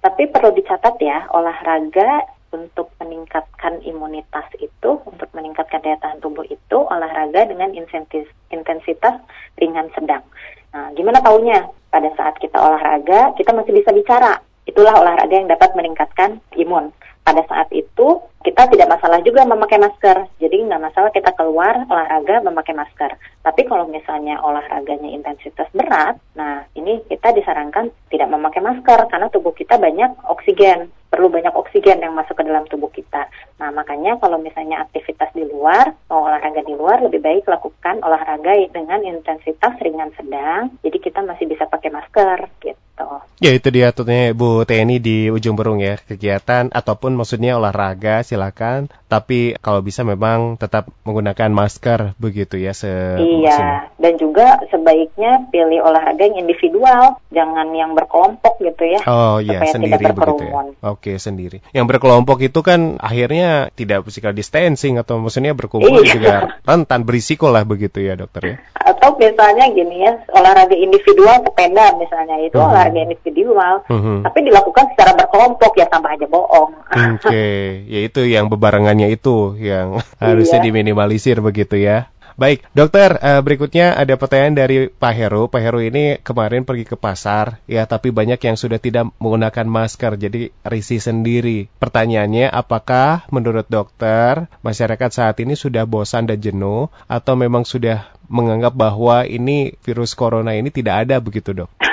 Tapi 0.00 0.32
perlu 0.32 0.56
dicatat 0.56 0.96
ya, 0.98 1.28
olahraga 1.34 2.24
untuk 2.54 2.94
meningkatkan 3.02 3.82
imunitas 3.84 4.46
itu, 4.62 5.02
untuk 5.04 5.28
meningkatkan 5.36 5.82
daya 5.82 5.98
tahan 6.00 6.22
tubuh 6.22 6.46
itu, 6.46 6.78
olahraga 6.78 7.44
dengan 7.44 7.74
intensitas 7.74 9.14
ringan 9.60 9.90
sedang. 9.92 10.24
Nah, 10.72 10.92
gimana 10.96 11.20
taunya? 11.20 11.68
Pada 11.92 12.12
saat 12.16 12.36
kita 12.38 12.56
olahraga, 12.56 13.32
kita 13.36 13.52
masih 13.56 13.72
bisa 13.72 13.90
bicara. 13.92 14.40
Itulah 14.68 14.94
olahraga 14.94 15.32
yang 15.32 15.48
dapat 15.48 15.72
meningkatkan 15.72 16.38
imun. 16.54 16.92
Pada 17.26 17.42
saat 17.50 17.66
itu, 17.74 18.22
kita 18.46 18.70
tidak 18.70 18.86
masalah 18.94 19.18
juga 19.26 19.42
memakai 19.42 19.82
masker. 19.82 20.30
Jadi 20.38 20.70
nggak 20.70 20.78
masalah 20.78 21.10
kita 21.10 21.34
keluar 21.34 21.82
olahraga 21.90 22.46
memakai 22.46 22.78
masker. 22.78 23.18
Tapi 23.42 23.66
kalau 23.66 23.90
misalnya 23.90 24.38
olahraganya 24.38 25.10
intensitas 25.10 25.66
berat, 25.74 26.14
nah 26.38 26.62
ini 26.78 27.02
kita 27.10 27.34
disarankan 27.34 27.90
tidak 28.06 28.30
memakai 28.30 28.62
masker 28.62 29.10
karena 29.10 29.26
tubuh 29.34 29.50
kita 29.50 29.82
banyak 29.82 30.14
oksigen 30.30 30.94
perlu 31.16 31.32
banyak 31.32 31.54
oksigen 31.54 32.02
yang 32.02 32.12
masuk 32.12 32.36
ke 32.36 32.44
dalam 32.44 32.66
tubuh 32.68 32.90
kita. 32.90 33.30
Nah, 33.56 33.72
makanya 33.72 34.20
kalau 34.20 34.36
misalnya 34.36 34.84
aktivitas 34.84 35.32
di 35.32 35.48
luar, 35.48 35.94
mau 36.12 36.28
olahraga 36.28 36.60
di 36.60 36.74
luar, 36.76 37.00
lebih 37.00 37.22
baik 37.22 37.48
lakukan 37.48 38.02
olahraga 38.02 38.52
dengan 38.68 39.00
intensitas 39.00 39.80
ringan 39.80 40.12
sedang, 40.18 40.76
jadi 40.84 40.98
kita 41.00 41.24
masih 41.24 41.48
bisa 41.48 41.64
pakai 41.70 41.88
masker 41.88 42.38
gitu. 42.60 43.08
Ya, 43.40 43.52
itu 43.56 43.68
dia 43.72 43.96
tuh 43.96 44.08
Bu 44.36 44.64
TNI 44.68 45.00
di 45.00 45.32
ujung 45.32 45.56
berung 45.56 45.80
ya, 45.80 45.96
kegiatan 45.96 46.68
ataupun 46.68 47.16
maksudnya 47.16 47.56
olahraga 47.56 48.20
silakan, 48.36 48.92
tapi 49.08 49.56
kalau 49.64 49.80
bisa 49.80 50.04
memang 50.04 50.60
tetap 50.60 50.92
menggunakan 51.08 51.48
masker 51.48 52.12
begitu 52.20 52.60
ya 52.60 52.76
se 52.76 53.16
Iya, 53.16 53.88
dan 53.96 54.20
juga 54.20 54.60
sebaiknya 54.68 55.48
pilih 55.48 55.80
olahraga 55.80 56.28
yang 56.28 56.44
individual, 56.44 57.16
jangan 57.32 57.72
yang 57.72 57.96
berkelompok 57.96 58.60
gitu 58.60 58.84
ya. 58.84 59.00
Oh 59.08 59.40
iya, 59.40 59.64
sendiri 59.64 59.96
tidak 59.96 60.20
begitu 60.20 60.44
ya. 60.44 60.54
Oke, 60.84 61.16
sendiri. 61.16 61.64
Yang 61.72 61.96
berkelompok 61.96 62.44
itu 62.44 62.60
kan 62.60 63.00
akhirnya 63.00 63.72
tidak 63.72 64.04
physical 64.04 64.36
distancing 64.36 65.00
atau 65.00 65.16
maksudnya 65.16 65.56
berkumpul 65.56 66.04
iya. 66.04 66.12
juga 66.12 66.34
rentan 66.68 67.08
berisiko 67.08 67.48
lah 67.48 67.64
begitu 67.64 68.04
ya 68.04 68.20
dokter 68.20 68.42
ya. 68.44 68.56
Atau 68.76 69.16
misalnya 69.16 69.72
gini 69.72 70.04
ya, 70.04 70.12
olahraga 70.36 70.76
individual 70.76 71.40
sepeda 71.46 71.96
misalnya 71.96 72.36
itu 72.44 72.58
hmm. 72.58 72.68
olahraga 72.68 73.00
individual, 73.00 73.74
hmm. 73.88 74.28
tapi 74.28 74.38
dilakukan 74.44 74.84
secara 74.92 75.16
berkelompok 75.16 75.72
ya 75.80 75.86
sama 75.88 76.12
aja 76.12 76.26
bohong. 76.28 76.70
Oke, 76.86 77.22
okay. 77.22 77.56
ya 77.92 78.00
itu 78.04 78.15
yang 78.24 78.48
bebarengannya 78.48 79.12
itu 79.12 79.58
yang 79.60 80.00
harusnya 80.22 80.62
iya. 80.62 80.66
diminimalisir 80.70 81.42
begitu 81.44 81.76
ya. 81.76 82.08
Baik, 82.36 82.68
dokter, 82.76 83.16
uh, 83.16 83.40
berikutnya 83.40 83.96
ada 83.96 84.12
pertanyaan 84.20 84.52
dari 84.60 84.76
Pak 84.92 85.14
Heru. 85.16 85.48
Pak 85.48 85.56
Heru 85.56 85.80
ini 85.80 86.20
kemarin 86.20 86.68
pergi 86.68 86.84
ke 86.84 86.92
pasar, 86.92 87.64
ya 87.64 87.88
tapi 87.88 88.12
banyak 88.12 88.36
yang 88.36 88.60
sudah 88.60 88.76
tidak 88.76 89.08
menggunakan 89.16 89.64
masker, 89.64 90.20
jadi 90.20 90.52
risih 90.60 91.00
sendiri. 91.00 91.72
Pertanyaannya, 91.80 92.52
apakah 92.52 93.24
menurut 93.32 93.64
dokter, 93.72 94.52
masyarakat 94.60 95.10
saat 95.16 95.40
ini 95.40 95.56
sudah 95.56 95.88
bosan 95.88 96.28
dan 96.28 96.36
jenuh, 96.36 96.92
atau 97.08 97.40
memang 97.40 97.64
sudah 97.64 98.12
menganggap 98.28 98.76
bahwa 98.76 99.24
ini 99.24 99.72
virus 99.80 100.12
corona 100.12 100.52
ini 100.52 100.68
tidak 100.68 101.08
ada 101.08 101.16
begitu 101.24 101.56
dok? 101.56 101.85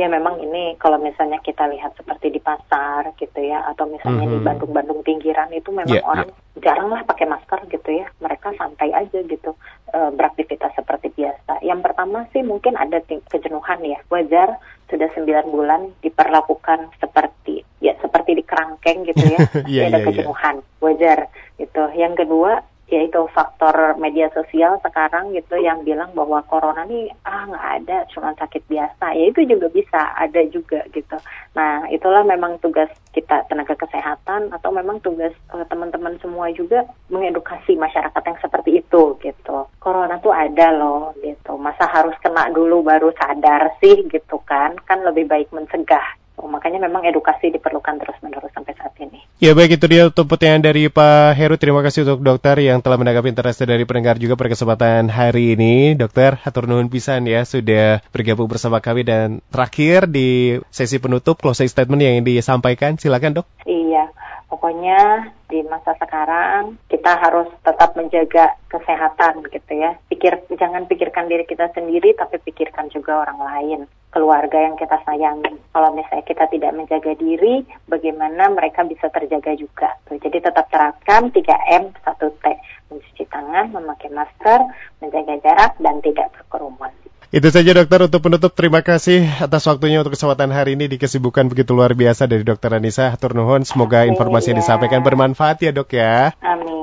Ya 0.00 0.08
memang 0.08 0.40
ini 0.40 0.80
kalau 0.80 0.96
misalnya 0.96 1.36
kita 1.44 1.68
lihat 1.68 1.92
seperti 1.92 2.32
di 2.32 2.40
pasar 2.40 3.12
gitu 3.20 3.36
ya 3.44 3.60
atau 3.68 3.84
misalnya 3.84 4.24
mm 4.24 4.32
-hmm. 4.32 4.32
di 4.32 4.38
mhm. 4.40 4.46
Bandung-Bandung 4.48 5.00
pinggiran 5.04 5.52
itu 5.52 5.68
memang 5.68 5.92
yeah, 5.92 6.08
orang 6.08 6.32
yeah. 6.32 6.64
jarang 6.64 6.88
lah 6.88 7.04
pakai 7.04 7.28
masker 7.28 7.60
gitu 7.68 8.00
ya 8.00 8.08
mereka 8.24 8.56
santai 8.56 8.88
aja 8.96 9.20
gitu 9.20 9.52
e, 9.92 9.98
beraktivitas 10.16 10.72
seperti 10.72 11.12
biasa 11.12 11.60
yang 11.60 11.84
pertama 11.84 12.24
sih 12.32 12.40
mungkin 12.40 12.80
ada 12.80 13.04
kejenuhan 13.04 13.84
ya 13.84 14.00
wajar 14.08 14.56
sudah 14.88 15.08
sembilan 15.12 15.46
bulan 15.52 15.80
diperlakukan 16.00 16.96
seperti 16.96 17.60
ya 17.84 17.92
seperti 18.00 18.40
di 18.40 18.44
kerangkeng 18.48 19.04
gitu 19.04 19.24
ya 19.36 19.38
yeah, 19.68 19.92
ada 19.92 20.00
yeah, 20.00 20.00
iya. 20.00 20.06
kejenuhan 20.08 20.56
yeah. 20.64 20.80
wajar 20.80 21.18
gitu 21.60 21.84
yang 21.92 22.16
kedua 22.16 22.64
yaitu 22.90 23.22
faktor 23.32 23.96
media 23.96 24.28
sosial 24.36 24.76
sekarang 24.84 25.32
gitu 25.32 25.56
yang 25.56 25.80
bilang 25.86 26.10
bahwa 26.12 26.44
corona 26.50 26.84
nih 26.84 27.08
ah 27.24 27.48
nggak 27.48 27.66
ada 27.82 27.98
cuma 28.12 28.36
sakit 28.36 28.62
biasa. 28.68 29.16
Ya 29.16 29.24
itu 29.30 29.46
juga 29.48 29.72
bisa 29.72 30.12
ada 30.18 30.42
juga 30.50 30.84
gitu. 30.92 31.16
Nah 31.56 31.88
itulah 31.88 32.26
memang 32.26 32.60
tugas 32.60 32.90
kita 33.16 33.46
tenaga 33.48 33.74
kesehatan 33.74 34.52
atau 34.52 34.70
memang 34.70 35.00
tugas 35.00 35.32
uh, 35.54 35.64
teman-teman 35.66 36.20
semua 36.20 36.52
juga 36.52 36.84
mengedukasi 37.08 37.78
masyarakat 37.80 38.22
yang 38.22 38.38
seperti 38.38 38.70
itu 38.84 39.02
gitu. 39.24 39.66
Corona 39.80 40.20
tuh 40.20 40.36
ada 40.36 40.74
loh 40.74 41.16
gitu. 41.24 41.56
Masa 41.56 41.88
harus 41.88 42.14
kena 42.20 42.52
dulu 42.52 42.84
baru 42.84 43.10
sadar 43.16 43.72
sih 43.80 44.04
gitu 44.12 44.42
kan. 44.44 44.76
Kan 44.84 45.06
lebih 45.06 45.26
baik 45.30 45.48
mencegah 45.50 46.19
makanya 46.46 46.80
memang 46.86 47.04
edukasi 47.04 47.50
diperlukan 47.50 48.00
terus-menerus 48.00 48.52
sampai 48.54 48.72
saat 48.78 48.94
ini. 49.02 49.20
Ya 49.40 49.56
baik 49.56 49.80
itu 49.80 49.86
dia 49.88 50.12
untuk 50.12 50.28
pertanyaan 50.28 50.60
dari 50.60 50.92
Pak 50.92 51.32
Heru. 51.32 51.56
Terima 51.56 51.80
kasih 51.80 52.04
untuk 52.04 52.20
dokter 52.20 52.60
yang 52.60 52.84
telah 52.84 53.00
menanggapi 53.00 53.32
interest 53.32 53.64
dari 53.64 53.88
pendengar 53.88 54.20
juga 54.20 54.36
pada 54.36 54.52
kesempatan 54.52 55.08
hari 55.08 55.56
ini. 55.56 55.96
Dokter, 55.96 56.36
hatur 56.36 56.68
nuhun 56.68 56.92
pisan 56.92 57.24
ya 57.24 57.48
sudah 57.48 58.04
bergabung 58.12 58.52
bersama 58.52 58.84
kami 58.84 59.00
dan 59.08 59.40
terakhir 59.48 60.12
di 60.12 60.60
sesi 60.68 61.00
penutup 61.00 61.40
closing 61.40 61.72
statement 61.72 62.04
yang 62.04 62.20
disampaikan. 62.20 63.00
Silakan 63.00 63.40
dok. 63.40 63.46
Iya, 63.64 64.12
pokoknya 64.52 65.32
di 65.48 65.64
masa 65.64 65.96
sekarang 65.96 66.76
kita 66.92 67.16
harus 67.16 67.48
tetap 67.64 67.96
menjaga 67.96 68.60
kesehatan 68.68 69.48
gitu 69.48 69.72
ya. 69.72 69.96
Pikir 70.12 70.36
jangan 70.60 70.84
pikirkan 70.84 71.32
diri 71.32 71.48
kita 71.48 71.72
sendiri 71.72 72.12
tapi 72.12 72.36
pikirkan 72.44 72.92
juga 72.92 73.24
orang 73.24 73.40
lain 73.40 73.80
keluarga 74.10 74.58
yang 74.58 74.74
kita 74.74 74.98
sayangi. 75.06 75.54
Kalau 75.70 75.90
misalnya 75.94 76.26
kita 76.26 76.44
tidak 76.50 76.72
menjaga 76.74 77.14
diri, 77.14 77.62
bagaimana 77.86 78.50
mereka 78.50 78.82
bisa 78.82 79.06
terjaga 79.08 79.54
juga. 79.54 79.94
Tuh, 80.06 80.18
jadi 80.18 80.42
tetap 80.42 80.66
terapkan 80.68 81.30
3M, 81.30 81.94
1T. 82.02 82.44
Mencuci 82.90 83.24
tangan, 83.30 83.70
memakai 83.70 84.10
masker, 84.10 84.60
menjaga 84.98 85.34
jarak, 85.40 85.72
dan 85.78 86.02
tidak 86.02 86.34
berkerumun. 86.34 86.90
Itu 87.30 87.46
saja 87.54 87.70
dokter 87.70 88.10
untuk 88.10 88.26
penutup. 88.26 88.50
Terima 88.58 88.82
kasih 88.82 89.22
atas 89.38 89.62
waktunya 89.70 90.02
untuk 90.02 90.18
kesempatan 90.18 90.50
hari 90.50 90.74
ini 90.74 90.90
di 90.90 90.98
kesibukan 90.98 91.46
begitu 91.46 91.78
luar 91.78 91.94
biasa 91.94 92.26
dari 92.26 92.42
dokter 92.42 92.74
Anissa. 92.74 93.14
Hatur 93.14 93.38
nuhun. 93.38 93.62
Semoga 93.62 94.02
informasi 94.02 94.50
yang 94.50 94.58
ya. 94.58 94.62
disampaikan 94.66 95.06
bermanfaat 95.06 95.62
ya 95.62 95.70
dok 95.70 95.94
ya. 95.94 96.34
Amin. 96.42 96.66
Amin. 96.66 96.79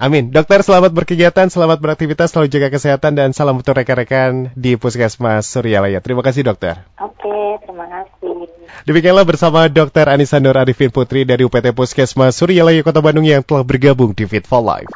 Amin. 0.00 0.32
Dokter 0.32 0.64
selamat 0.64 0.96
berkegiatan, 0.96 1.52
selamat 1.52 1.76
beraktivitas, 1.76 2.32
selalu 2.32 2.48
jaga 2.48 2.72
kesehatan 2.72 3.12
dan 3.12 3.36
salam 3.36 3.60
untuk 3.60 3.76
rekan-rekan 3.76 4.48
di 4.56 4.80
Puskesmas 4.80 5.44
Suryalaya. 5.44 6.00
Terima 6.00 6.24
kasih 6.24 6.40
dokter. 6.40 6.80
Oke, 6.96 7.60
terima 7.60 7.84
kasih. 7.84 8.48
Demikianlah 8.88 9.28
bersama 9.28 9.68
Dokter 9.68 10.08
Anissa 10.08 10.40
Nur 10.40 10.56
Arifin 10.56 10.88
Putri 10.88 11.28
dari 11.28 11.44
UPT 11.44 11.76
Puskesmas 11.76 12.32
Suryalaya 12.32 12.80
Kota 12.80 13.04
Bandung 13.04 13.28
yang 13.28 13.44
telah 13.44 13.60
bergabung 13.60 14.16
di 14.16 14.24
Fit 14.24 14.48
for 14.48 14.64
Life. 14.64 14.90